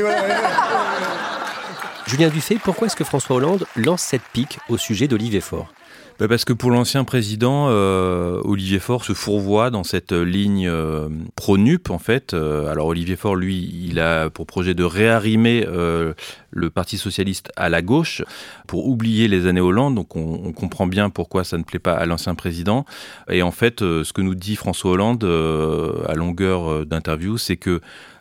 Julien 2.07 2.29
Dufay, 2.29 2.57
pourquoi 2.63 2.87
est-ce 2.87 2.97
que 2.97 3.05
François 3.05 3.37
Hollande 3.37 3.67
lance 3.77 4.03
cette 4.03 4.23
pique 4.33 4.59
au 4.69 4.79
sujet 4.79 5.09
d'Olivier 5.09 5.41
Faure? 5.41 5.73
Bah, 6.21 6.29
parce 6.29 6.45
que 6.45 6.53
pour 6.53 6.71
l'ancien 6.71 7.05
président, 7.05 7.69
euh, 7.71 8.43
Olivier 8.45 8.79
Faure 8.79 9.05
se 9.05 9.15
fourvoie 9.15 9.71
dans 9.71 9.85
cette 9.85 10.13
ligne 10.13 10.69
euh, 10.69 11.09
pro-NUP, 11.35 11.89
en 11.89 11.99
fait. 11.99 12.35
Euh, 12.35 12.71
alors 12.71 12.89
Olivier 12.89 13.17
Faure, 13.17 13.37
lui, 13.37 13.71
il 13.89 13.99
a 13.99 14.29
pour 14.29 14.47
projet 14.47 14.75
de 14.75 14.85
réarrimer 14.85 15.67
le 16.51 16.71
Parti 16.71 16.99
socialiste 16.99 17.51
à 17.57 17.71
la 17.71 17.81
gauche 17.81 18.23
pour 18.67 18.87
oublier 18.87 19.29
les 19.29 19.47
années 19.47 19.63
Hollande. 19.63 19.95
Donc 19.95 20.15
on, 20.15 20.43
on 20.45 20.53
comprend 20.53 20.87
bien 20.87 21.09
pourquoi 21.09 21.43
ça 21.43 21.57
ne 21.57 21.63
plaît 21.63 21.79
pas 21.79 21.95
à 21.95 22.05
l'ancien 22.05 22.35
président. 22.35 22.85
Et 23.31 23.43
en 23.43 23.51
fait, 23.51 23.81
ce 23.81 24.13
que 24.13 24.21
nous 24.21 24.35
dit 24.35 24.57
François 24.57 24.91
Hollande 24.91 25.25
à 25.25 26.15
longueur 26.15 26.85
d'interview, 26.85 27.39
c'est 27.39 27.57
que 27.57 27.81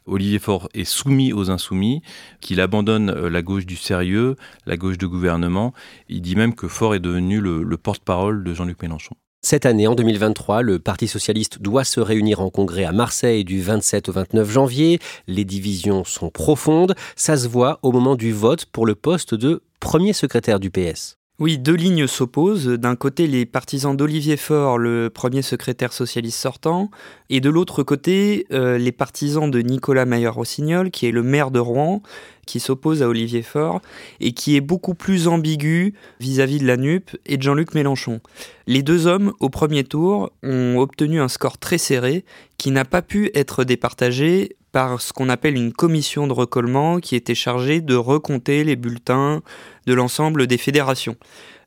Olivier 0.09 0.39
Faure 0.39 0.69
est 0.73 0.85
soumis 0.85 1.33
aux 1.33 1.49
insoumis, 1.49 2.01
qu'il 2.41 2.59
abandonne 2.61 3.09
euh, 3.09 3.29
la 3.29 3.41
gauche 3.41 3.65
du 3.65 3.75
sérieux, 3.75 4.35
la 4.65 4.77
gauche 4.77 4.97
de 4.97 5.07
gouvernement. 5.07 5.73
Il 6.09 6.21
dit 6.21 6.35
même 6.35 6.55
que 6.55 6.67
Faure 6.67 6.95
est 6.95 6.99
devenu 6.99 7.39
le, 7.39 7.77
porte-parole 7.77 8.43
de 8.43 8.53
Jean-Luc 8.53 8.81
Mélenchon. 8.81 9.15
Cette 9.41 9.65
année, 9.65 9.87
en 9.87 9.95
2023, 9.95 10.61
le 10.61 10.79
Parti 10.79 11.07
socialiste 11.07 11.61
doit 11.61 11.85
se 11.85 12.01
réunir 12.01 12.41
en 12.41 12.49
congrès 12.49 12.83
à 12.83 12.91
Marseille 12.91 13.45
du 13.45 13.61
27 13.61 14.09
au 14.09 14.11
29 14.11 14.51
janvier. 14.51 14.99
Les 15.27 15.45
divisions 15.45 16.03
sont 16.03 16.29
profondes. 16.29 16.93
Ça 17.15 17.37
se 17.37 17.47
voit 17.47 17.79
au 17.81 17.93
moment 17.93 18.15
du 18.15 18.33
vote 18.33 18.65
pour 18.65 18.85
le 18.85 18.95
poste 18.95 19.35
de 19.35 19.61
premier 19.79 20.11
secrétaire 20.11 20.59
du 20.59 20.69
PS. 20.69 21.18
Oui, 21.39 21.57
deux 21.57 21.75
lignes 21.75 22.05
s'opposent. 22.05 22.67
D'un 22.67 22.97
côté, 22.97 23.25
les 23.25 23.45
partisans 23.45 23.95
d'Olivier 23.95 24.35
Faure, 24.35 24.77
le 24.77 25.09
premier 25.09 25.41
secrétaire 25.41 25.93
socialiste 25.93 26.37
sortant, 26.37 26.91
et 27.29 27.39
de 27.39 27.49
l'autre 27.49 27.81
côté, 27.81 28.45
euh, 28.51 28.77
les 28.77 28.91
partisans 28.91 29.49
de 29.49 29.61
Nicolas 29.61 30.03
Mayer-Rossignol, 30.03 30.91
qui 30.91 31.05
est 31.05 31.11
le 31.11 31.23
maire 31.23 31.49
de 31.49 31.59
Rouen, 31.59 32.03
qui 32.45 32.59
s'oppose 32.59 33.01
à 33.01 33.07
Olivier 33.07 33.41
Faure, 33.41 33.81
et 34.19 34.33
qui 34.33 34.57
est 34.57 34.61
beaucoup 34.61 34.95
plus 34.95 35.29
ambigu 35.29 35.93
vis-à-vis 36.19 36.59
de 36.59 36.67
la 36.67 36.75
NUP 36.75 37.11
et 37.25 37.37
de 37.37 37.41
Jean-Luc 37.41 37.73
Mélenchon. 37.73 38.19
Les 38.67 38.83
deux 38.83 39.07
hommes, 39.07 39.31
au 39.39 39.47
premier 39.47 39.85
tour, 39.85 40.31
ont 40.43 40.77
obtenu 40.79 41.21
un 41.21 41.29
score 41.29 41.57
très 41.57 41.77
serré, 41.77 42.25
qui 42.57 42.71
n'a 42.71 42.83
pas 42.83 43.01
pu 43.01 43.31
être 43.33 43.63
départagé 43.63 44.57
par 44.71 45.01
ce 45.01 45.13
qu'on 45.13 45.29
appelle 45.29 45.55
une 45.55 45.73
commission 45.73 46.27
de 46.27 46.33
recollement 46.33 46.99
qui 46.99 47.15
était 47.15 47.35
chargée 47.35 47.81
de 47.81 47.95
recompter 47.95 48.63
les 48.63 48.75
bulletins 48.75 49.41
de 49.85 49.93
l'ensemble 49.93 50.47
des 50.47 50.57
fédérations. 50.57 51.15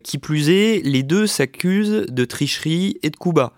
Qui 0.02 0.18
plus 0.18 0.50
est, 0.50 0.80
les 0.84 1.02
deux 1.02 1.26
s'accusent 1.26 2.06
de 2.08 2.24
tricherie 2.24 2.98
et 3.02 3.10
de 3.10 3.16
coup 3.16 3.32
bas. 3.32 3.52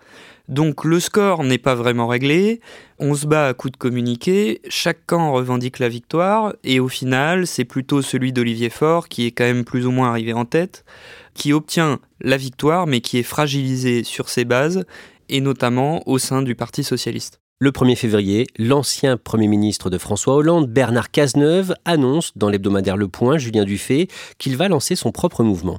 Donc 0.49 0.85
le 0.85 1.01
score 1.01 1.43
n'est 1.43 1.59
pas 1.59 1.75
vraiment 1.75 2.07
réglé, 2.07 2.61
on 2.99 3.15
se 3.15 3.27
bat 3.27 3.49
à 3.49 3.55
coups 3.55 3.73
de 3.73 3.79
communiqué, 3.79 4.61
chaque 4.69 5.07
camp 5.07 5.33
revendique 5.33 5.79
la 5.79 5.89
victoire, 5.89 6.55
et 6.65 6.81
au 6.81 6.89
final, 6.89 7.47
c'est 7.47 7.65
plutôt 7.65 8.03
celui 8.03 8.35
d'Olivier 8.35 8.69
Faure, 8.69 9.09
qui 9.09 9.25
est 9.25 9.31
quand 9.31 9.45
même 9.45 9.65
plus 9.65 9.87
ou 9.87 9.91
moins 9.91 10.11
arrivé 10.11 10.35
en 10.35 10.45
tête, 10.45 10.85
qui 11.33 11.55
obtient 11.55 11.99
la 12.21 12.37
victoire, 12.37 12.87
mais 12.87 13.01
qui 13.01 13.17
est 13.17 13.23
fragilisé 13.23 14.05
sur 14.05 14.29
ses 14.29 14.45
bases, 14.45 14.85
et 15.31 15.41
notamment 15.41 16.07
au 16.07 16.19
sein 16.19 16.43
du 16.43 16.55
Parti 16.55 16.85
socialiste. 16.85 17.41
Le 17.61 17.71
1er 17.71 17.95
février, 17.95 18.49
l'ancien 18.59 19.17
Premier 19.17 19.47
ministre 19.47 19.89
de 19.89 19.97
François 19.97 20.35
Hollande, 20.35 20.67
Bernard 20.67 21.13
Cazeneuve, 21.13 21.77
annonce 21.85 22.33
dans 22.35 22.49
l'hebdomadaire 22.49 22.97
Le 22.97 23.07
Point, 23.07 23.39
Julien 23.39 23.65
Dufay, 23.65 24.09
qu'il 24.39 24.57
va 24.57 24.67
lancer 24.67 24.97
son 24.97 25.13
propre 25.13 25.45
mouvement. 25.45 25.79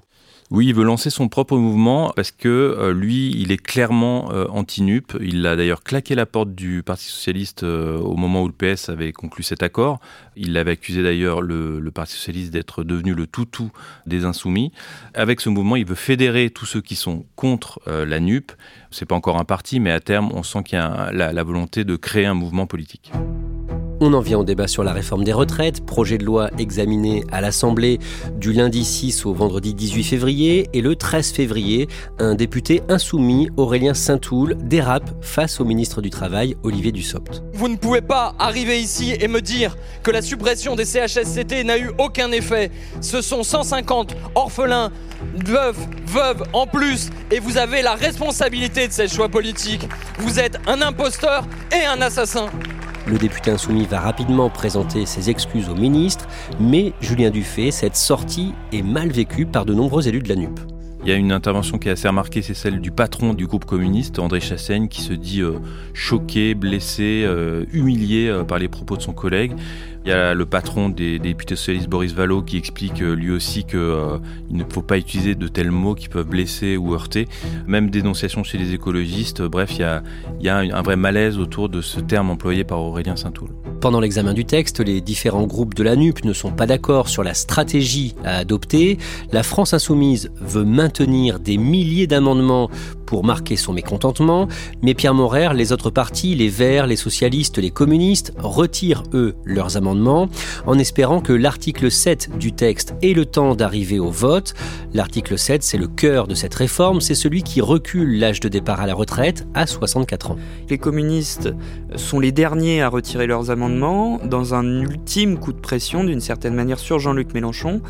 Oui, 0.51 0.67
il 0.67 0.75
veut 0.75 0.83
lancer 0.83 1.09
son 1.09 1.27
propre 1.27 1.57
mouvement 1.57 2.13
parce 2.15 2.29
que 2.29 2.47
euh, 2.47 2.93
lui, 2.93 3.31
il 3.35 3.51
est 3.51 3.57
clairement 3.57 4.31
euh, 4.31 4.45
anti-NUP. 4.49 5.17
Il 5.19 5.47
a 5.47 5.55
d'ailleurs 5.55 5.81
claqué 5.81 6.13
la 6.13 6.27
porte 6.27 6.53
du 6.53 6.83
Parti 6.83 7.05
socialiste 7.05 7.63
euh, 7.63 7.97
au 7.97 8.15
moment 8.15 8.43
où 8.43 8.47
le 8.47 8.53
PS 8.53 8.89
avait 8.89 9.11
conclu 9.11 9.41
cet 9.41 9.63
accord. 9.63 9.99
Il 10.35 10.55
avait 10.57 10.71
accusé 10.71 11.01
d'ailleurs 11.01 11.41
le, 11.41 11.81
Parti 11.91 12.13
socialiste 12.13 12.53
d'être 12.53 12.83
devenu 12.83 13.15
le 13.15 13.25
toutou 13.25 13.71
des 14.05 14.25
insoumis. 14.25 14.71
Avec 15.15 15.41
ce 15.41 15.49
mouvement, 15.49 15.77
il 15.77 15.85
veut 15.85 15.95
fédérer 15.95 16.51
tous 16.51 16.65
ceux 16.65 16.81
qui 16.81 16.95
sont 16.95 17.25
contre 17.35 17.79
la 17.87 18.19
NUP. 18.19 18.51
C'est 18.91 19.05
pas 19.05 19.15
encore 19.15 19.39
un 19.39 19.45
parti, 19.45 19.79
mais 19.79 19.91
à 19.91 20.01
terme, 20.01 20.29
on 20.33 20.43
sent 20.43 20.63
qu'il 20.63 20.77
y 20.77 20.81
a 20.81 21.11
la 21.13 21.43
volonté 21.43 21.85
de 21.85 21.95
créer 21.95 22.25
un 22.25 22.33
mouvement 22.33 22.67
politique. 22.67 23.13
On 24.01 24.13
en 24.13 24.19
vient 24.19 24.39
au 24.39 24.43
débat 24.43 24.67
sur 24.67 24.83
la 24.83 24.91
réforme 24.91 25.23
des 25.23 25.31
retraites, 25.31 25.85
projet 25.85 26.17
de 26.17 26.25
loi 26.25 26.49
examiné 26.57 27.23
à 27.31 27.39
l'Assemblée 27.39 27.99
du 28.35 28.51
lundi 28.51 28.83
6 28.83 29.25
au 29.25 29.33
vendredi 29.33 29.73
18 29.73 30.03
février 30.03 30.67
et 30.73 30.81
le 30.81 30.97
13 30.97 31.31
février, 31.31 31.87
un 32.19 32.35
député 32.35 32.81
insoumis, 32.89 33.49
Aurélien 33.55 33.93
Saint-Toul, 33.93 34.57
dérape 34.59 35.09
face 35.21 35.61
au 35.61 35.65
ministre 35.65 36.01
du 36.01 36.09
Travail, 36.09 36.57
Olivier 36.63 36.91
Dussopt. 36.91 37.41
Vous 37.53 37.69
ne 37.69 37.77
pouvez 37.77 38.01
pas 38.01 38.35
arriver 38.37 38.81
ici 38.81 39.15
et 39.17 39.29
me 39.29 39.41
dire 39.41 39.77
que 40.03 40.11
la 40.11 40.21
suppression 40.21 40.75
des 40.75 40.85
CHSCT 40.85 41.63
n'a 41.63 41.77
eu 41.77 41.91
aucun 41.97 42.31
effet. 42.33 42.71
Ce 42.99 43.21
sont 43.21 43.43
150 43.43 44.13
orphelins 44.35 44.91
veuves, 45.45 45.79
veuves 46.05 46.43
en 46.51 46.67
plus, 46.67 47.09
et 47.31 47.39
vous 47.39 47.57
avez 47.57 47.81
la 47.81 47.95
responsabilité 47.95 48.89
de 48.89 48.93
ces 48.93 49.07
choix 49.07 49.29
politiques. 49.29 49.87
Vous 50.19 50.37
êtes 50.37 50.57
un 50.67 50.81
imposteur 50.81 51.47
et 51.71 51.85
un 51.85 52.01
assassin. 52.01 52.49
Le 53.07 53.19
député 53.19 53.51
insoumis 53.51 53.85
va 53.85 53.99
rapidement 53.99 54.49
présenter 54.49 55.05
ses 55.05 55.29
excuses 55.29 55.69
au 55.69 55.75
ministre, 55.75 56.27
mais 56.59 56.93
Julien 57.01 57.29
Dufay, 57.29 57.69
cette 57.69 57.95
sortie 57.95 58.53
est 58.73 58.81
mal 58.81 59.11
vécue 59.11 59.45
par 59.45 59.63
de 59.65 59.75
nombreux 59.75 60.07
élus 60.07 60.21
de 60.21 60.29
la 60.29 60.35
NUP. 60.35 60.59
Il 61.03 61.09
y 61.09 61.11
a 61.11 61.15
une 61.15 61.31
intervention 61.31 61.77
qui 61.77 61.87
est 61.87 61.91
assez 61.91 62.07
remarquée, 62.07 62.41
c'est 62.41 62.55
celle 62.55 62.81
du 62.81 62.89
patron 62.89 63.35
du 63.35 63.45
groupe 63.45 63.65
communiste, 63.65 64.17
André 64.17 64.39
Chassaigne, 64.39 64.87
qui 64.87 65.01
se 65.01 65.13
dit 65.13 65.41
euh, 65.41 65.59
choqué, 65.93 66.55
blessé, 66.55 67.21
euh, 67.27 67.65
humilié 67.71 68.27
euh, 68.27 68.43
par 68.43 68.57
les 68.57 68.69
propos 68.69 68.97
de 68.97 69.03
son 69.03 69.13
collègue. 69.13 69.53
Il 70.05 70.09
y 70.09 70.13
a 70.13 70.35
le 70.35 70.45
patron 70.45 70.89
des, 70.89 71.17
députés 71.17 71.55
socialistes, 71.55 71.89
Boris 71.89 72.13
Vallot, 72.13 72.43
qui 72.43 72.57
explique 72.57 73.01
euh, 73.01 73.15
lui 73.15 73.31
aussi 73.31 73.63
qu'il 73.63 73.79
euh, 73.79 74.19
ne 74.51 74.63
faut 74.71 74.83
pas 74.83 74.99
utiliser 74.99 75.33
de 75.33 75.47
tels 75.47 75.71
mots 75.71 75.95
qui 75.95 76.09
peuvent 76.09 76.27
blesser 76.27 76.77
ou 76.77 76.93
heurter. 76.93 77.27
Même 77.65 77.89
dénonciation 77.89 78.43
chez 78.43 78.59
les 78.59 78.75
écologistes. 78.75 79.41
Bref, 79.41 79.71
il 79.71 79.79
y 79.79 79.83
a, 79.83 80.03
il 80.39 80.45
y 80.45 80.49
a 80.49 80.57
un 80.57 80.81
vrai 80.83 80.95
malaise 80.95 81.39
autour 81.39 81.69
de 81.69 81.81
ce 81.81 81.99
terme 81.99 82.29
employé 82.29 82.63
par 82.63 82.81
Aurélien 82.81 83.15
Saint-Toul. 83.15 83.49
Pendant 83.81 83.99
l'examen 83.99 84.33
du 84.33 84.45
texte, 84.45 84.79
les 84.79 85.01
différents 85.01 85.47
groupes 85.47 85.73
de 85.73 85.81
la 85.81 85.95
NUP 85.95 86.23
ne 86.23 86.33
sont 86.33 86.51
pas 86.51 86.67
d'accord 86.67 87.09
sur 87.09 87.23
la 87.23 87.33
stratégie 87.33 88.13
à 88.23 88.37
adopter. 88.37 88.99
La 89.31 89.41
France 89.41 89.73
insoumise 89.73 90.31
veut 90.39 90.65
maintenir 90.65 91.39
des 91.39 91.57
milliers 91.57 92.07
d'amendements 92.07 92.69
pour 93.05 93.23
marquer 93.23 93.55
son 93.55 93.73
mécontentement, 93.73 94.47
mais 94.81 94.95
Pierre 94.95 95.13
Morer, 95.13 95.53
les 95.53 95.71
autres 95.71 95.91
partis, 95.91 96.33
les 96.33 96.49
Verts, 96.49 96.87
les 96.87 96.95
socialistes, 96.95 97.59
les 97.59 97.69
communistes, 97.69 98.33
retirent 98.39 99.03
eux 99.13 99.35
leurs 99.45 99.77
amendements 99.77 99.94
en 100.03 100.77
espérant 100.77 101.21
que 101.21 101.33
l'article 101.33 101.89
7 101.89 102.37
du 102.37 102.51
texte 102.51 102.95
ait 103.01 103.13
le 103.13 103.25
temps 103.25 103.55
d'arriver 103.55 103.99
au 103.99 104.09
vote. 104.09 104.53
L'article 104.93 105.37
7, 105.37 105.63
c'est 105.63 105.77
le 105.77 105.87
cœur 105.87 106.27
de 106.27 106.35
cette 106.35 106.53
réforme, 106.53 107.01
c'est 107.01 107.15
celui 107.15 107.43
qui 107.43 107.61
recule 107.61 108.19
l'âge 108.19 108.39
de 108.39 108.49
départ 108.49 108.81
à 108.81 108.87
la 108.87 108.93
retraite 108.93 109.47
à 109.53 109.67
64 109.67 110.31
ans. 110.31 110.37
Les 110.69 110.77
communistes 110.77 111.53
sont 111.95 112.19
les 112.19 112.31
derniers 112.31 112.81
à 112.81 112.89
retirer 112.89 113.27
leurs 113.27 113.51
amendements 113.51 114.19
dans 114.23 114.53
un 114.53 114.81
ultime 114.81 115.37
coup 115.37 115.53
de 115.53 115.59
pression 115.59 116.03
d'une 116.03 116.21
certaine 116.21 116.53
manière 116.53 116.79
sur 116.79 116.99
Jean-Luc 116.99 117.33
Mélenchon 117.33 117.81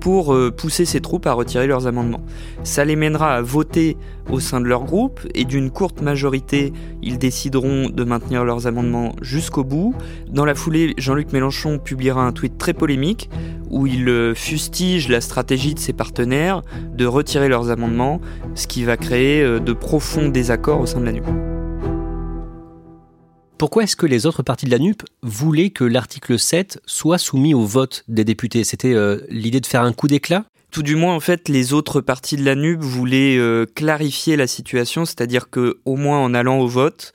pour 0.00 0.34
euh, 0.34 0.50
pousser 0.50 0.84
ses 0.84 1.00
troupes 1.00 1.26
à 1.26 1.32
retirer 1.32 1.66
leurs 1.66 1.86
amendements. 1.86 2.24
Ça 2.64 2.84
les 2.84 2.96
mènera 2.96 3.34
à 3.34 3.42
voter 3.42 3.96
au 4.30 4.40
sein 4.40 4.60
de 4.60 4.66
leur 4.66 4.84
groupe 4.84 5.20
et 5.34 5.44
d'une 5.44 5.70
courte 5.70 6.00
majorité, 6.00 6.72
ils 7.02 7.18
décideront 7.18 7.88
de 7.88 8.04
maintenir 8.04 8.44
leurs 8.44 8.66
amendements 8.66 9.14
jusqu'au 9.20 9.64
bout. 9.64 9.94
Dans 10.28 10.44
la 10.44 10.54
foulée, 10.54 10.94
Jean-Luc 10.98 11.32
Mélenchon 11.32 11.41
publiera 11.78 12.22
un 12.22 12.32
tweet 12.32 12.58
très 12.58 12.74
polémique 12.74 13.30
où 13.70 13.86
il 13.86 14.08
euh, 14.08 14.34
fustige 14.34 15.08
la 15.08 15.20
stratégie 15.20 15.74
de 15.74 15.78
ses 15.78 15.92
partenaires 15.92 16.62
de 16.94 17.06
retirer 17.06 17.48
leurs 17.48 17.70
amendements, 17.70 18.20
ce 18.54 18.66
qui 18.66 18.84
va 18.84 18.96
créer 18.96 19.42
euh, 19.42 19.58
de 19.58 19.72
profonds 19.72 20.28
désaccords 20.28 20.80
au 20.80 20.86
sein 20.86 21.00
de 21.00 21.06
la 21.06 21.12
NUP. 21.12 21.26
Pourquoi 23.62 23.84
est-ce 23.84 23.94
que 23.94 24.06
les 24.06 24.26
autres 24.26 24.42
partis 24.42 24.66
de 24.66 24.72
la 24.72 24.80
NUP 24.80 25.04
voulaient 25.22 25.70
que 25.70 25.84
l'article 25.84 26.36
7 26.36 26.80
soit 26.84 27.18
soumis 27.18 27.54
au 27.54 27.64
vote 27.64 28.02
des 28.08 28.24
députés? 28.24 28.64
C'était 28.64 28.92
euh, 28.92 29.20
l'idée 29.28 29.60
de 29.60 29.66
faire 29.66 29.82
un 29.82 29.92
coup 29.92 30.08
d'éclat? 30.08 30.46
Tout 30.72 30.82
du 30.82 30.96
moins, 30.96 31.14
en 31.14 31.20
fait, 31.20 31.48
les 31.48 31.72
autres 31.72 32.00
partis 32.00 32.34
de 32.36 32.44
la 32.44 32.56
NUP 32.56 32.80
voulaient 32.80 33.36
euh, 33.38 33.64
clarifier 33.72 34.34
la 34.34 34.48
situation, 34.48 35.04
c'est-à-dire 35.04 35.48
que, 35.48 35.78
au 35.84 35.94
moins 35.94 36.18
en 36.18 36.34
allant 36.34 36.58
au 36.58 36.66
vote, 36.66 37.12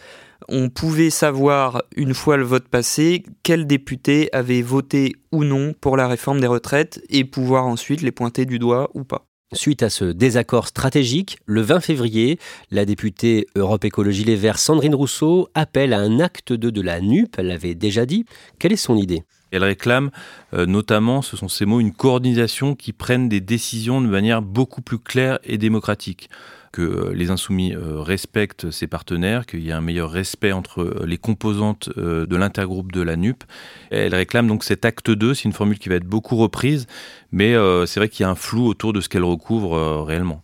on 0.50 0.70
pouvait 0.70 1.10
savoir, 1.10 1.84
une 1.96 2.14
fois 2.14 2.38
le 2.38 2.44
vote 2.44 2.68
passé, 2.68 3.24
quels 3.44 3.68
députés 3.68 4.30
avaient 4.34 4.62
voté 4.62 5.16
ou 5.32 5.44
non 5.44 5.74
pour 5.80 5.98
la 5.98 6.08
réforme 6.08 6.40
des 6.40 6.48
retraites 6.48 7.02
et 7.10 7.26
pouvoir 7.26 7.66
ensuite 7.66 8.02
les 8.02 8.12
pointer 8.12 8.46
du 8.46 8.60
doigt 8.60 8.90
ou 8.94 9.04
pas. 9.04 9.26
Suite 9.54 9.82
à 9.82 9.90
ce 9.90 10.04
désaccord 10.06 10.68
stratégique, 10.68 11.38
le 11.46 11.62
20 11.62 11.80
février, 11.80 12.38
la 12.70 12.84
députée 12.84 13.48
Europe 13.56 13.86
Écologie 13.86 14.26
Les 14.26 14.36
Verts 14.36 14.60
Sandrine 14.60 14.96
Rousseau 14.96 15.48
appelle 15.54 15.94
à 15.94 16.00
un 16.00 16.20
acte 16.20 16.52
2 16.52 16.70
de 16.70 16.82
la 16.82 17.00
NUP, 17.00 17.34
elle 17.38 17.48
l'avait 17.48 17.76
déjà 17.76 18.06
dit. 18.06 18.26
Quelle 18.60 18.74
est 18.74 18.78
son 18.78 18.98
idée? 18.98 19.24
Elle 19.52 19.64
réclame 19.64 20.12
euh, 20.54 20.66
notamment, 20.66 21.22
ce 21.22 21.38
sont 21.38 21.48
ces 21.48 21.66
mots, 21.66 21.80
une 21.80 21.94
coordination 21.94 22.76
qui 22.76 22.92
prenne 22.92 23.30
des 23.30 23.40
décisions 23.40 24.02
de 24.02 24.08
manière 24.08 24.42
beaucoup 24.42 24.82
plus 24.82 25.00
claire 25.00 25.40
et 25.46 25.58
démocratique 25.58 26.30
que 26.72 26.82
euh, 26.82 27.14
les 27.14 27.30
insoumis 27.30 27.74
euh, 27.74 28.02
respectent 28.02 28.72
ses 28.72 28.88
partenaires, 28.88 29.46
qu'il 29.46 29.62
y 29.62 29.70
ait 29.70 29.74
un 29.74 29.82
meilleur 29.82 30.12
respect 30.12 30.52
entre 30.52 31.04
les 31.06 31.18
composantes 31.18 31.90
de 31.98 32.36
l'intergroupe 32.36 32.92
de 32.92 33.02
la 33.02 33.16
NUP. 33.16 33.44
Elle 33.92 34.16
réclame 34.16 34.48
donc 34.48 34.64
cet 34.64 34.86
acte 34.86 35.12
2, 35.12 35.34
c'est 35.34 35.44
une 35.44 35.54
formule 35.54 35.80
qui 35.80 35.90
va 35.90 35.96
être 35.96 36.06
beaucoup 36.06 36.36
reprise, 36.36 36.88
mais 37.32 37.54
c'est 37.86 38.00
vrai 38.00 38.10
qu'il 38.10 38.24
y 38.24 38.26
a 38.26 38.30
un 38.30 38.36
flou 38.36 38.66
autour 38.68 38.94
de 38.94 39.02
ce 39.02 39.10
qu'elle 39.10 39.24
recouvre 39.24 40.04
réellement. 40.04 40.42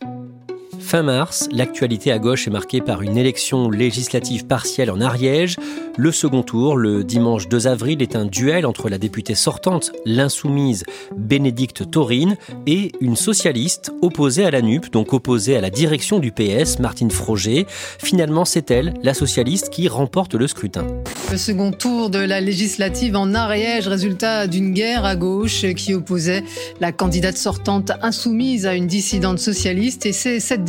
Fin 0.85 1.01
mars, 1.01 1.47
l'actualité 1.51 2.11
à 2.11 2.19
gauche 2.19 2.45
est 2.45 2.51
marquée 2.51 2.81
par 2.81 3.01
une 3.01 3.17
élection 3.17 3.69
législative 3.69 4.45
partielle 4.45 4.91
en 4.91 4.99
Ariège. 5.01 5.55
Le 5.97 6.11
second 6.11 6.43
tour, 6.43 6.75
le 6.75 7.03
dimanche 7.03 7.47
2 7.47 7.67
avril, 7.67 8.01
est 8.01 8.15
un 8.15 8.25
duel 8.25 8.65
entre 8.65 8.89
la 8.89 8.97
députée 8.97 9.33
sortante, 9.33 9.91
l'insoumise 10.05 10.83
Bénédicte 11.15 11.89
Taurine, 11.89 12.35
et 12.67 12.91
une 12.99 13.15
socialiste 13.15 13.91
opposée 14.01 14.45
à 14.45 14.51
la 14.51 14.61
NUP, 14.61 14.91
donc 14.91 15.13
opposée 15.13 15.55
à 15.55 15.61
la 15.61 15.69
direction 15.69 16.19
du 16.19 16.31
PS, 16.31 16.79
Martine 16.79 17.11
Froger. 17.11 17.65
Finalement, 17.69 18.43
c'est 18.43 18.69
elle, 18.69 18.93
la 19.03 19.13
socialiste, 19.13 19.69
qui 19.69 19.87
remporte 19.87 20.35
le 20.35 20.47
scrutin. 20.47 20.85
Le 21.31 21.37
second 21.37 21.71
tour 21.71 22.09
de 22.09 22.19
la 22.19 22.41
législative 22.41 23.15
en 23.15 23.33
Ariège, 23.33 23.87
résultat 23.87 24.47
d'une 24.47 24.73
guerre 24.73 25.05
à 25.05 25.15
gauche 25.15 25.65
qui 25.75 25.93
opposait 25.93 26.43
la 26.79 26.91
candidate 26.91 27.37
sortante 27.37 27.91
insoumise 28.01 28.67
à 28.67 28.75
une 28.75 28.87
dissidente 28.87 29.39
socialiste, 29.39 30.05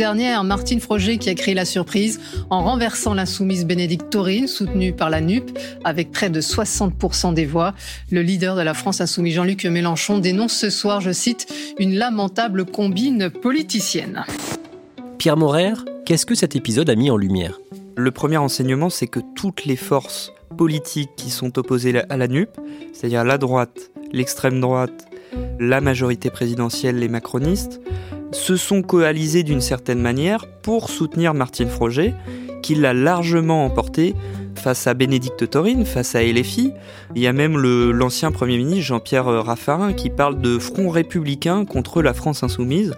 dernière 0.04 0.44
Martine 0.44 0.80
Froger 0.80 1.16
qui 1.16 1.30
a 1.30 1.34
créé 1.34 1.54
la 1.54 1.64
surprise 1.64 2.20
en 2.50 2.62
renversant 2.62 3.14
l'insoumise 3.14 3.64
Bénédicte 3.64 4.10
Taurine, 4.10 4.46
soutenue 4.46 4.92
par 4.92 5.08
la 5.08 5.22
NUP, 5.22 5.58
avec 5.82 6.10
près 6.10 6.28
de 6.28 6.42
60% 6.42 7.32
des 7.32 7.46
voix. 7.46 7.72
Le 8.10 8.20
leader 8.20 8.54
de 8.54 8.60
la 8.60 8.74
France 8.74 9.00
insoumise, 9.00 9.32
Jean-Luc 9.32 9.64
Mélenchon, 9.64 10.18
dénonce 10.18 10.52
ce 10.52 10.68
soir, 10.68 11.00
je 11.00 11.10
cite, 11.10 11.50
une 11.78 11.94
lamentable 11.94 12.66
combine 12.66 13.30
politicienne. 13.30 14.26
Pierre 15.16 15.38
Morer, 15.38 15.72
qu'est-ce 16.04 16.26
que 16.26 16.34
cet 16.34 16.54
épisode 16.54 16.90
a 16.90 16.96
mis 16.96 17.10
en 17.10 17.16
lumière? 17.16 17.58
Le 17.96 18.10
premier 18.10 18.36
enseignement, 18.36 18.90
c'est 18.90 19.06
que 19.06 19.20
toutes 19.34 19.64
les 19.64 19.76
forces 19.76 20.34
politiques 20.54 21.16
qui 21.16 21.30
sont 21.30 21.58
opposées 21.58 21.98
à 22.10 22.18
la 22.18 22.28
NUP, 22.28 22.50
c'est-à-dire 22.92 23.24
la 23.24 23.38
droite, 23.38 23.90
l'extrême 24.12 24.60
droite, 24.60 25.06
la 25.58 25.80
majorité 25.80 26.28
présidentielle, 26.28 26.98
les 26.98 27.08
macronistes, 27.08 27.80
se 28.32 28.56
sont 28.56 28.82
coalisés 28.82 29.42
d'une 29.42 29.60
certaine 29.60 30.00
manière 30.00 30.46
pour 30.62 30.90
soutenir 30.90 31.34
Martine 31.34 31.68
Froger, 31.68 32.14
qui 32.62 32.74
l'a 32.74 32.94
largement 32.94 33.64
emporté 33.64 34.14
face 34.54 34.86
à 34.86 34.94
Bénédicte 34.94 35.50
Taurine, 35.50 35.84
face 35.84 36.14
à 36.14 36.22
LFI. 36.22 36.72
Il 37.14 37.22
y 37.22 37.26
a 37.26 37.32
même 37.32 37.58
l'ancien 37.58 38.32
Premier 38.32 38.56
ministre 38.56 38.84
Jean-Pierre 38.84 39.26
Raffarin 39.26 39.92
qui 39.92 40.10
parle 40.10 40.40
de 40.40 40.58
front 40.58 40.88
républicain 40.88 41.64
contre 41.64 42.02
la 42.02 42.14
France 42.14 42.42
insoumise. 42.42 42.94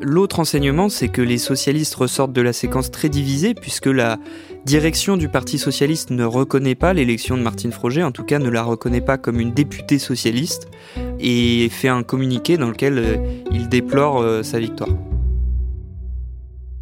L'autre 0.00 0.40
enseignement, 0.40 0.88
c'est 0.88 1.08
que 1.08 1.22
les 1.22 1.38
socialistes 1.38 1.94
ressortent 1.94 2.32
de 2.32 2.40
la 2.40 2.52
séquence 2.52 2.90
très 2.90 3.08
divisée, 3.08 3.54
puisque 3.54 3.86
la 3.86 4.18
direction 4.66 5.16
du 5.16 5.28
Parti 5.28 5.58
socialiste 5.58 6.10
ne 6.10 6.24
reconnaît 6.24 6.74
pas 6.74 6.92
l'élection 6.92 7.36
de 7.36 7.42
Martine 7.42 7.72
Froger, 7.72 8.02
en 8.02 8.10
tout 8.10 8.24
cas 8.24 8.38
ne 8.38 8.48
la 8.48 8.62
reconnaît 8.62 9.00
pas 9.00 9.18
comme 9.18 9.40
une 9.40 9.52
députée 9.52 9.98
socialiste, 9.98 10.68
et 11.20 11.68
fait 11.70 11.88
un 11.88 12.02
communiqué 12.02 12.56
dans 12.56 12.68
lequel 12.68 12.98
euh, 12.98 13.16
il 13.52 13.68
déplore 13.68 14.20
euh, 14.20 14.42
sa 14.42 14.58
victoire. 14.58 14.90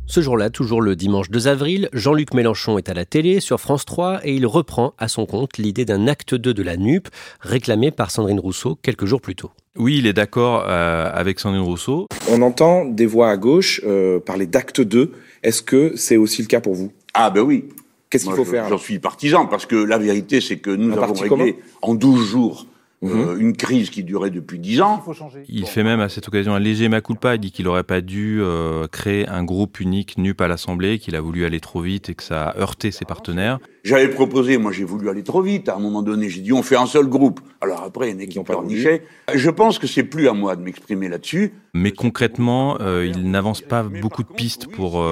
Ce 0.07 0.21
jour-là, 0.21 0.51
toujours 0.51 0.83
le 0.83 0.95
dimanche 0.95 1.31
2 1.31 1.49
avril, 1.49 1.89
Jean-Luc 1.95 2.35
Mélenchon 2.35 2.77
est 2.77 2.91
à 2.91 2.93
la 2.93 3.07
télé 3.07 3.41
sur 3.41 3.59
France 3.59 3.87
3 3.87 4.21
et 4.25 4.35
il 4.35 4.47
reprend 4.47 4.93
à 4.99 5.09
son 5.09 5.25
compte 5.25 5.57
l'idée 5.57 5.87
d'un 5.87 6.07
acte 6.07 6.35
2 6.35 6.53
de 6.53 6.63
la 6.63 6.77
NUP 6.77 7.09
réclamé 7.41 7.91
par 7.91 8.11
Sandrine 8.11 8.39
Rousseau 8.39 8.77
quelques 8.83 9.07
jours 9.07 9.23
plus 9.23 9.37
tôt. 9.37 9.53
Oui, 9.75 9.97
il 9.97 10.07
est 10.07 10.13
d'accord 10.13 10.67
euh, 10.69 11.11
avec 11.15 11.41
Sandrine 11.41 11.63
Rousseau. 11.63 12.09
On 12.29 12.43
entend 12.43 12.85
des 12.85 13.07
voix 13.07 13.31
à 13.31 13.39
gauche 13.39 13.81
euh, 13.87 14.21
parler 14.21 14.47
d'acte 14.47 14.83
2. 14.83 15.13
Est-ce 15.43 15.63
que 15.63 15.97
c'est 15.97 16.19
aussi 16.19 16.43
le 16.43 16.49
cas 16.49 16.61
pour 16.61 16.75
vous? 16.75 16.93
Ah 17.15 17.31
ben 17.31 17.41
oui. 17.41 17.65
Qu'est-ce 18.11 18.27
qu'il 18.27 18.35
faut 18.35 18.45
faire 18.45 18.69
J'en 18.69 18.77
suis 18.77 18.99
partisan 18.99 19.47
parce 19.47 19.65
que 19.65 19.77
la 19.77 19.97
vérité 19.97 20.43
c'est 20.43 20.59
que 20.59 20.71
nous 20.71 20.93
avons 20.99 21.15
réglé 21.15 21.57
en 21.81 21.95
12 21.95 22.23
jours 22.23 22.67
euh, 23.05 23.35
mhm. 23.35 23.41
une 23.41 23.57
crise 23.57 23.91
qui 23.91 24.05
durait 24.05 24.31
depuis 24.31 24.61
dix 24.61 24.81
ans. 24.81 25.03
Il 25.49 25.67
fait 25.67 25.83
même 25.83 26.01
à 26.01 26.09
cette 26.09 26.29
occasion 26.29 26.55
un 26.55 26.61
léger 26.61 26.89
maculpa. 26.89 27.35
Il 27.35 27.41
dit 27.41 27.51
qu'il 27.51 27.65
n'aurait 27.65 27.83
pas 27.83 28.01
dû 28.01 28.39
euh, 28.41 28.87
créer 28.87 29.29
un 29.29 29.43
groupe 29.43 29.81
unique 29.81 30.19
NUP 30.19 30.41
à 30.41 30.47
l'Assemblée, 30.47 30.99
qu'il 30.99 31.17
a 31.17 31.21
voulu 31.21 31.45
aller 31.45 31.59
trop 31.59 31.81
vite 31.81 32.11
et 32.11 32.15
que 32.15 32.23
ça 32.23 32.51
a 32.51 32.59
heurté 32.59 32.93
ses 32.93 33.05
partenaires. 33.05 33.59
J'avais 33.83 34.09
proposé, 34.09 34.57
moi 34.57 34.71
j'ai 34.71 34.85
voulu 34.85 35.09
aller 35.09 35.25
trop 35.25 35.43
vite. 35.43 35.69
À 35.69 35.75
un 35.75 35.81
moment 35.81 36.03
donné, 36.03 36.29
j'ai 36.29 36.41
dit 36.41 36.53
on 36.53 36.63
fait 36.63 36.77
un 36.77 36.87
seul 36.87 37.07
groupe. 37.07 37.41
Alors 37.61 37.83
après, 37.83 38.11
il 38.11 38.15
y 38.15 38.17
en 38.17 38.23
a 38.23 38.27
qui 38.27 38.39
ont 38.39 38.45
pleurniché. 38.45 39.03
Je 39.35 39.51
pense 39.51 39.81
que 39.81 39.89
c'est 39.89 40.05
plus 40.05 40.29
à 40.29 40.33
moi 40.33 40.55
de 40.55 40.63
m'exprimer 40.63 41.09
là-dessus. 41.09 41.55
Mais 41.75 41.91
concrètement, 41.91 42.79
euh, 42.81 43.05
il 43.05 43.31
n'avance 43.31 43.63
pas 43.63 43.83
beaucoup 43.83 44.23
de 44.23 44.33
pistes 44.33 44.69
pour 44.69 45.05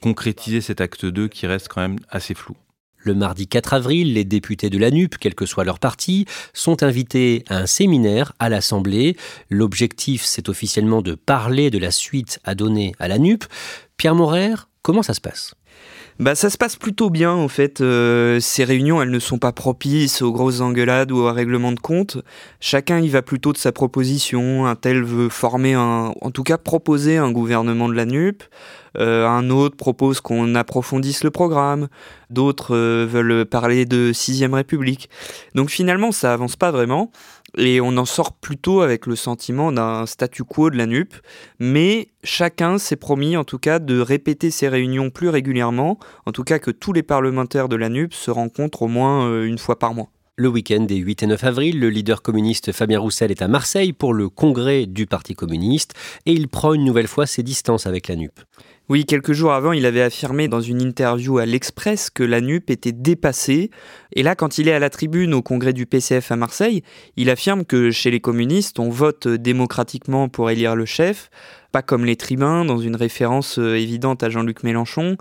concrétiser 0.00 0.60
cet 0.60 0.80
acte 0.80 1.06
2 1.06 1.28
qui 1.28 1.46
reste 1.46 1.68
quand 1.68 1.80
même 1.80 1.98
assez 2.10 2.34
flou. 2.34 2.56
Le 3.02 3.14
mardi 3.14 3.46
4 3.46 3.74
avril, 3.74 4.14
les 4.14 4.24
députés 4.24 4.70
de 4.70 4.78
la 4.78 4.90
NUP, 4.90 5.16
quel 5.18 5.34
que 5.34 5.46
soit 5.46 5.64
leur 5.64 5.78
parti, 5.78 6.26
sont 6.52 6.82
invités 6.82 7.44
à 7.48 7.58
un 7.58 7.66
séminaire 7.66 8.32
à 8.38 8.48
l'Assemblée. 8.48 9.16
L'objectif, 9.48 10.22
c'est 10.24 10.48
officiellement 10.48 11.02
de 11.02 11.14
parler 11.14 11.70
de 11.70 11.78
la 11.78 11.90
suite 11.90 12.40
à 12.44 12.54
donner 12.54 12.94
à 12.98 13.08
la 13.08 13.18
NUP. 13.18 13.44
Pierre 13.96 14.14
Morer, 14.14 14.54
comment 14.82 15.02
ça 15.02 15.14
se 15.14 15.20
passe? 15.20 15.54
Bah 16.20 16.34
ça 16.34 16.50
se 16.50 16.58
passe 16.58 16.76
plutôt 16.76 17.08
bien 17.08 17.32
en 17.32 17.48
fait. 17.48 17.80
Euh, 17.80 18.40
ces 18.40 18.64
réunions, 18.64 19.00
elles 19.00 19.10
ne 19.10 19.18
sont 19.18 19.38
pas 19.38 19.52
propices 19.52 20.20
aux 20.20 20.32
grosses 20.32 20.60
engueulades 20.60 21.10
ou 21.12 21.16
aux 21.16 21.32
règlements 21.32 21.72
de 21.72 21.80
compte. 21.80 22.18
Chacun 22.60 23.00
y 23.00 23.08
va 23.08 23.22
plutôt 23.22 23.54
de 23.54 23.56
sa 23.56 23.72
proposition. 23.72 24.66
Un 24.66 24.76
tel 24.76 25.02
veut 25.02 25.30
former 25.30 25.72
un, 25.72 26.12
en 26.20 26.30
tout 26.30 26.42
cas 26.42 26.58
proposer 26.58 27.16
un 27.16 27.32
gouvernement 27.32 27.88
de 27.88 27.94
la 27.94 28.04
NUP. 28.04 28.42
Euh, 28.98 29.26
un 29.26 29.50
autre 29.50 29.76
propose 29.76 30.20
qu'on 30.20 30.54
approfondisse 30.54 31.24
le 31.24 31.30
programme, 31.30 31.88
d'autres 32.28 32.74
euh, 32.74 33.06
veulent 33.08 33.46
parler 33.46 33.86
de 33.86 34.12
sixième 34.12 34.54
République. 34.54 35.08
Donc 35.54 35.70
finalement, 35.70 36.12
ça 36.12 36.32
avance 36.32 36.56
pas 36.56 36.70
vraiment, 36.70 37.10
et 37.56 37.80
on 37.80 37.96
en 37.96 38.04
sort 38.04 38.32
plutôt 38.32 38.80
avec 38.80 39.06
le 39.06 39.16
sentiment 39.16 39.72
d'un 39.72 40.06
statu 40.06 40.44
quo 40.44 40.70
de 40.70 40.76
la 40.76 40.86
NUP, 40.86 41.14
mais 41.58 42.08
chacun 42.24 42.78
s'est 42.78 42.96
promis 42.96 43.36
en 43.36 43.44
tout 43.44 43.58
cas 43.58 43.78
de 43.78 44.00
répéter 44.00 44.50
ces 44.50 44.68
réunions 44.68 45.10
plus 45.10 45.28
régulièrement, 45.28 45.98
en 46.26 46.32
tout 46.32 46.44
cas 46.44 46.58
que 46.58 46.70
tous 46.70 46.92
les 46.92 47.02
parlementaires 47.02 47.68
de 47.68 47.76
la 47.76 47.88
NUP 47.88 48.14
se 48.14 48.30
rencontrent 48.30 48.82
au 48.82 48.88
moins 48.88 49.26
euh, 49.28 49.44
une 49.44 49.58
fois 49.58 49.78
par 49.78 49.94
mois. 49.94 50.10
Le 50.36 50.48
week-end 50.48 50.80
des 50.80 50.96
8 50.96 51.24
et 51.24 51.26
9 51.26 51.44
avril, 51.44 51.80
le 51.80 51.90
leader 51.90 52.22
communiste 52.22 52.72
Fabien 52.72 52.98
Roussel 52.98 53.30
est 53.30 53.42
à 53.42 53.48
Marseille 53.48 53.92
pour 53.92 54.14
le 54.14 54.30
congrès 54.30 54.86
du 54.86 55.06
Parti 55.06 55.34
communiste 55.34 55.92
et 56.24 56.32
il 56.32 56.48
prend 56.48 56.72
une 56.72 56.84
nouvelle 56.84 57.08
fois 57.08 57.26
ses 57.26 57.42
distances 57.42 57.86
avec 57.86 58.08
la 58.08 58.16
NUP. 58.16 58.32
Oui, 58.90 59.04
quelques 59.04 59.34
jours 59.34 59.52
avant, 59.52 59.70
il 59.70 59.86
avait 59.86 60.02
affirmé 60.02 60.48
dans 60.48 60.60
une 60.60 60.82
interview 60.82 61.38
à 61.38 61.46
l'Express 61.46 62.10
que 62.10 62.24
la 62.24 62.40
NUP 62.40 62.70
était 62.70 62.90
dépassée. 62.90 63.70
Et 64.16 64.24
là, 64.24 64.34
quand 64.34 64.58
il 64.58 64.66
est 64.66 64.72
à 64.72 64.80
la 64.80 64.90
tribune 64.90 65.32
au 65.32 65.42
congrès 65.42 65.72
du 65.72 65.86
PCF 65.86 66.32
à 66.32 66.34
Marseille, 66.34 66.82
il 67.16 67.30
affirme 67.30 67.64
que 67.64 67.92
chez 67.92 68.10
les 68.10 68.18
communistes, 68.18 68.80
on 68.80 68.90
vote 68.90 69.28
démocratiquement 69.28 70.28
pour 70.28 70.50
élire 70.50 70.74
le 70.74 70.86
chef, 70.86 71.30
pas 71.70 71.82
comme 71.82 72.04
les 72.04 72.16
tribuns, 72.16 72.64
dans 72.64 72.78
une 72.78 72.96
référence 72.96 73.60
euh, 73.60 73.76
évidente 73.76 74.24
à 74.24 74.28
Jean-Luc 74.28 74.64
Mélenchon. 74.64 75.16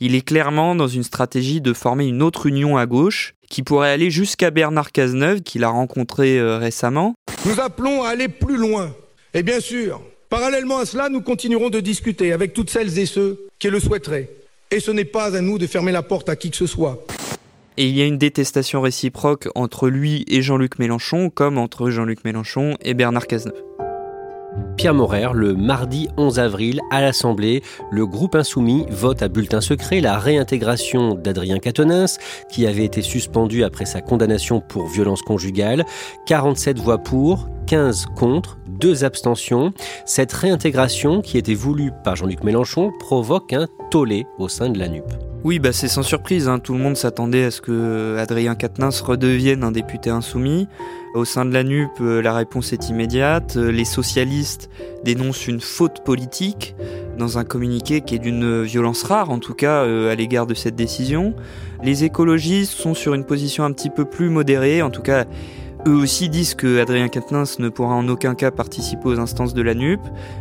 Il 0.00 0.14
est 0.14 0.26
clairement 0.26 0.74
dans 0.74 0.88
une 0.88 1.02
stratégie 1.02 1.60
de 1.60 1.74
former 1.74 2.06
une 2.06 2.22
autre 2.22 2.46
union 2.46 2.78
à 2.78 2.86
gauche, 2.86 3.34
qui 3.50 3.62
pourrait 3.62 3.90
aller 3.90 4.10
jusqu'à 4.10 4.50
Bernard 4.50 4.92
Cazeneuve, 4.92 5.42
qu'il 5.42 5.64
a 5.64 5.68
rencontré 5.68 6.38
euh, 6.38 6.56
récemment. 6.56 7.14
Nous 7.44 7.60
appelons 7.60 8.02
à 8.02 8.08
aller 8.08 8.28
plus 8.28 8.56
loin. 8.56 8.94
Et 9.34 9.42
bien 9.42 9.60
sûr, 9.60 10.00
Parallèlement 10.30 10.78
à 10.78 10.86
cela, 10.86 11.08
nous 11.08 11.22
continuerons 11.22 11.70
de 11.70 11.80
discuter 11.80 12.32
avec 12.32 12.52
toutes 12.52 12.70
celles 12.70 13.00
et 13.00 13.06
ceux 13.06 13.48
qui 13.58 13.68
le 13.68 13.80
souhaiteraient 13.80 14.30
Et 14.70 14.78
ce 14.78 14.92
n'est 14.92 15.04
pas 15.04 15.36
à 15.36 15.40
nous 15.40 15.58
de 15.58 15.66
fermer 15.66 15.90
la 15.90 16.04
porte 16.04 16.28
à 16.28 16.36
qui 16.36 16.52
que 16.52 16.56
ce 16.56 16.68
soit. 16.68 17.04
Et 17.76 17.88
il 17.88 17.96
y 17.96 18.00
a 18.00 18.04
une 18.04 18.16
détestation 18.16 18.80
réciproque 18.80 19.48
entre 19.56 19.88
lui 19.88 20.24
et 20.28 20.40
Jean-Luc 20.40 20.78
Mélenchon, 20.78 21.30
comme 21.30 21.58
entre 21.58 21.90
Jean-Luc 21.90 22.24
Mélenchon 22.24 22.76
et 22.80 22.94
Bernard 22.94 23.26
Cazeneuve. 23.26 23.69
Pierre 24.76 24.94
Morer, 24.94 25.28
le 25.34 25.54
mardi 25.54 26.08
11 26.16 26.38
avril, 26.38 26.80
à 26.90 27.00
l'Assemblée, 27.00 27.62
le 27.90 28.06
groupe 28.06 28.34
insoumis 28.34 28.86
vote 28.90 29.22
à 29.22 29.28
bulletin 29.28 29.60
secret 29.60 30.00
la 30.00 30.18
réintégration 30.18 31.14
d'Adrien 31.14 31.58
Quatennens, 31.58 32.18
qui 32.50 32.66
avait 32.66 32.84
été 32.84 33.02
suspendu 33.02 33.62
après 33.64 33.84
sa 33.84 34.00
condamnation 34.00 34.60
pour 34.60 34.86
violence 34.86 35.22
conjugale. 35.22 35.84
47 36.26 36.78
voix 36.78 36.98
pour, 36.98 37.48
15 37.66 38.06
contre, 38.16 38.58
2 38.68 39.04
abstentions. 39.04 39.72
Cette 40.06 40.32
réintégration, 40.32 41.20
qui 41.20 41.38
était 41.38 41.54
voulue 41.54 41.92
par 42.02 42.16
Jean-Luc 42.16 42.42
Mélenchon, 42.42 42.90
provoque 42.98 43.52
un 43.52 43.66
tollé 43.90 44.26
au 44.38 44.48
sein 44.48 44.70
de 44.70 44.78
la 44.78 44.88
NUP. 44.88 45.04
Oui, 45.42 45.58
bah 45.58 45.72
c'est 45.72 45.88
sans 45.88 46.02
surprise. 46.02 46.48
Hein. 46.48 46.58
Tout 46.58 46.74
le 46.74 46.80
monde 46.80 46.96
s'attendait 46.96 47.44
à 47.44 47.50
ce 47.50 47.62
que 47.62 48.16
Adrien 48.18 48.56
redevienne 49.02 49.64
un 49.64 49.72
député 49.72 50.10
insoumis. 50.10 50.68
Au 51.12 51.24
sein 51.24 51.44
de 51.44 51.52
la 51.52 51.64
NUP, 51.64 51.90
euh, 52.00 52.22
la 52.22 52.32
réponse 52.32 52.72
est 52.72 52.88
immédiate. 52.88 53.56
Euh, 53.56 53.72
les 53.72 53.84
socialistes 53.84 54.70
dénoncent 55.02 55.48
une 55.48 55.60
faute 55.60 56.04
politique 56.04 56.76
dans 57.18 57.36
un 57.36 57.44
communiqué 57.44 58.00
qui 58.00 58.14
est 58.14 58.20
d'une 58.20 58.62
violence 58.62 59.02
rare, 59.02 59.30
en 59.30 59.40
tout 59.40 59.54
cas 59.54 59.82
euh, 59.82 60.12
à 60.12 60.14
l'égard 60.14 60.46
de 60.46 60.54
cette 60.54 60.76
décision. 60.76 61.34
Les 61.82 62.04
écologistes 62.04 62.72
sont 62.72 62.94
sur 62.94 63.14
une 63.14 63.24
position 63.24 63.64
un 63.64 63.72
petit 63.72 63.90
peu 63.90 64.04
plus 64.04 64.30
modérée, 64.30 64.82
en 64.82 64.90
tout 64.90 65.02
cas 65.02 65.24
eux 65.86 65.94
aussi 65.94 66.28
disent 66.28 66.54
que 66.54 66.80
Adrien 66.80 67.08
Quatennens 67.08 67.58
ne 67.58 67.68
pourra 67.68 67.94
en 67.94 68.08
aucun 68.08 68.34
cas 68.34 68.50
participer 68.50 69.08
aux 69.08 69.18
instances 69.18 69.54
de 69.54 69.62
la 69.62 69.74
NUP, 69.74 70.00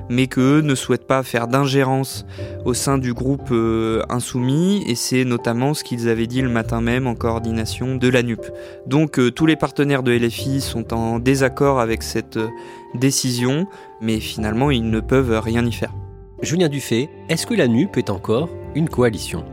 mais 0.10 0.28
qu'eux 0.28 0.62
ne 0.62 0.75
souhaitent 0.75 1.08
pas 1.08 1.23
faire 1.23 1.47
d'ingérence 1.47 2.25
au 2.65 2.73
sein 2.73 2.97
du 2.97 3.13
groupe 3.13 3.49
euh, 3.52 4.02
insoumis, 4.10 4.84
et 4.88 4.95
c'est 4.95 5.25
notamment 5.25 5.73
ce 5.73 5.84
qu'ils 5.84 6.10
avaient 6.10 6.28
dit 6.28 6.41
le 6.41 6.49
matin 6.49 6.82
même 6.82 7.08
en 7.08 7.15
coordination 7.15 7.95
de 7.95 8.08
la 8.10 8.23
NUP. 8.23 8.45
Donc 8.88 9.19
euh, 9.19 9.32
tous 9.32 9.45
les 9.45 9.56
partenaires 9.56 10.04
de 10.04 10.12
LFI 10.12 10.62
sont 10.62 10.93
en 10.93 11.19
désaccord 11.19 11.80
avec 11.80 12.04
cette 12.04 12.38
euh, 12.38 12.49
décision, 12.95 13.67
mais 14.02 14.19
finalement 14.19 14.71
ils 14.71 14.89
ne 14.89 14.99
peuvent 14.99 15.39
rien 15.39 15.65
y 15.65 15.71
faire. 15.71 15.93
Julien 16.41 16.69
Dufay, 16.69 17.10
est-ce 17.28 17.45
que 17.45 17.54
la 17.54 17.67
NUP 17.67 17.97
est 17.97 18.10
encore 18.10 18.49
une 18.75 18.89
coalition? 18.89 19.43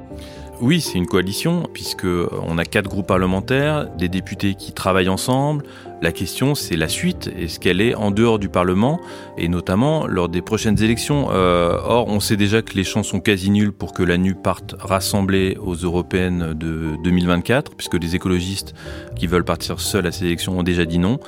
Oui, 0.61 0.81
c'est 0.81 0.97
une 0.97 1.07
coalition, 1.07 1.69
puisque 1.73 2.07
on 2.07 2.57
a 2.57 2.65
quatre 2.65 2.89
groupes 2.89 3.07
parlementaires, 3.07 3.89
des 3.97 4.09
députés 4.09 4.55
qui 4.55 4.73
travaillent 4.73 5.09
ensemble. 5.09 5.65
La 6.01 6.13
question, 6.13 6.55
c'est 6.55 6.77
la 6.77 6.89
suite. 6.89 7.31
Est-ce 7.39 7.61
qu'elle 7.61 7.81
est 7.81 7.95
en 7.95 8.11
dehors 8.11 8.39
du 8.39 8.49
Parlement, 8.49 9.01
et 9.37 9.49
notamment 9.49 10.07
lors 10.07 10.29
des 10.29 10.41
prochaines 10.41 10.83
élections 10.83 11.29
euh, 11.31 11.79
Or, 11.85 12.09
on 12.09 12.21
sait 12.21 12.37
déjà 12.37 12.63
que 12.63 12.75
les 12.75 12.85
chances 12.85 13.09
sont 13.09 13.21
quasi 13.21 13.51
nulles 13.51 13.73
pour 13.73 13.93
que 13.93 14.03
la 14.03 14.17
NU 14.17 14.35
parte 14.35 14.75
rassemblée 14.79 15.59
aux 15.61 15.75
européennes 15.75 16.55
de 16.55 16.97
2024, 17.05 17.75
puisque 17.77 17.95
les 17.95 18.15
écologistes 18.15 18.75
qui 19.15 19.27
veulent 19.27 19.45
partir 19.45 19.81
seuls 19.81 20.07
à 20.07 20.13
ces 20.13 20.25
élections 20.25 20.59
ont 20.59 20.63
déjà 20.63 20.87
dit 20.87 20.99
non. 20.99 21.19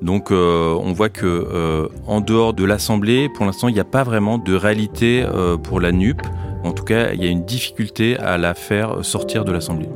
Donc, 0.00 0.30
euh, 0.30 0.74
on 0.80 0.92
voit 0.92 1.10
que 1.10 1.26
euh, 1.26 1.88
en 2.06 2.20
dehors 2.20 2.54
de 2.54 2.64
l'Assemblée, 2.64 3.28
pour 3.34 3.44
l'instant, 3.44 3.68
il 3.68 3.74
n'y 3.74 3.80
a 3.80 3.84
pas 3.84 4.02
vraiment 4.02 4.38
de 4.38 4.54
réalité 4.54 5.24
pour 5.62 5.80
la 5.80 5.92
NUP. 5.92 6.22
En 6.68 6.74
tout 6.74 6.84
cas, 6.84 7.12
il 7.14 7.24
y 7.24 7.26
a 7.26 7.30
une 7.30 7.46
difficulté 7.46 8.18
à 8.18 8.36
la 8.36 8.52
faire 8.52 9.02
sortir 9.02 9.46
de 9.46 9.52
l'Assemblée. 9.52 9.88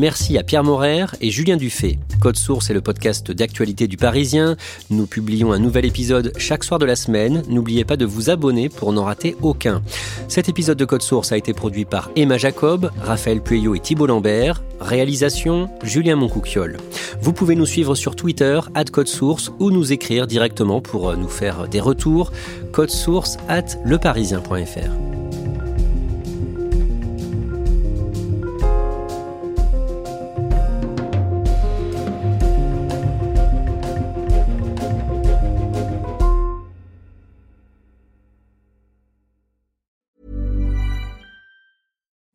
Merci 0.00 0.38
à 0.38 0.42
Pierre 0.42 0.64
Morer 0.64 1.04
et 1.20 1.30
Julien 1.30 1.58
Dufay. 1.58 1.98
Code 2.20 2.38
Source 2.38 2.70
est 2.70 2.74
le 2.74 2.80
podcast 2.80 3.30
d'actualité 3.30 3.86
du 3.86 3.98
Parisien. 3.98 4.56
Nous 4.88 5.06
publions 5.06 5.52
un 5.52 5.58
nouvel 5.58 5.84
épisode 5.84 6.32
chaque 6.38 6.64
soir 6.64 6.78
de 6.78 6.86
la 6.86 6.96
semaine. 6.96 7.42
N'oubliez 7.48 7.84
pas 7.84 7.98
de 7.98 8.06
vous 8.06 8.30
abonner 8.30 8.70
pour 8.70 8.94
n'en 8.94 9.04
rater 9.04 9.36
aucun. 9.42 9.82
Cet 10.26 10.48
épisode 10.48 10.78
de 10.78 10.86
Code 10.86 11.02
Source 11.02 11.32
a 11.32 11.36
été 11.36 11.52
produit 11.52 11.84
par 11.84 12.10
Emma 12.16 12.38
Jacob, 12.38 12.90
Raphaël 13.02 13.42
Pueyo 13.42 13.74
et 13.74 13.80
Thibault 13.80 14.06
Lambert. 14.06 14.62
Réalisation 14.80 15.68
Julien 15.82 16.16
Moncouquiole. 16.16 16.78
Vous 17.20 17.34
pouvez 17.34 17.54
nous 17.54 17.66
suivre 17.66 17.94
sur 17.94 18.16
Twitter, 18.16 18.58
Code 18.92 19.06
Source, 19.06 19.52
ou 19.58 19.70
nous 19.70 19.92
écrire 19.92 20.26
directement 20.26 20.80
pour 20.80 21.14
nous 21.14 21.28
faire 21.28 21.68
des 21.68 21.80
retours. 21.80 22.32
Code 22.72 22.88
Source 22.88 23.36
at 23.48 23.76
leparisien.fr. 23.84 25.19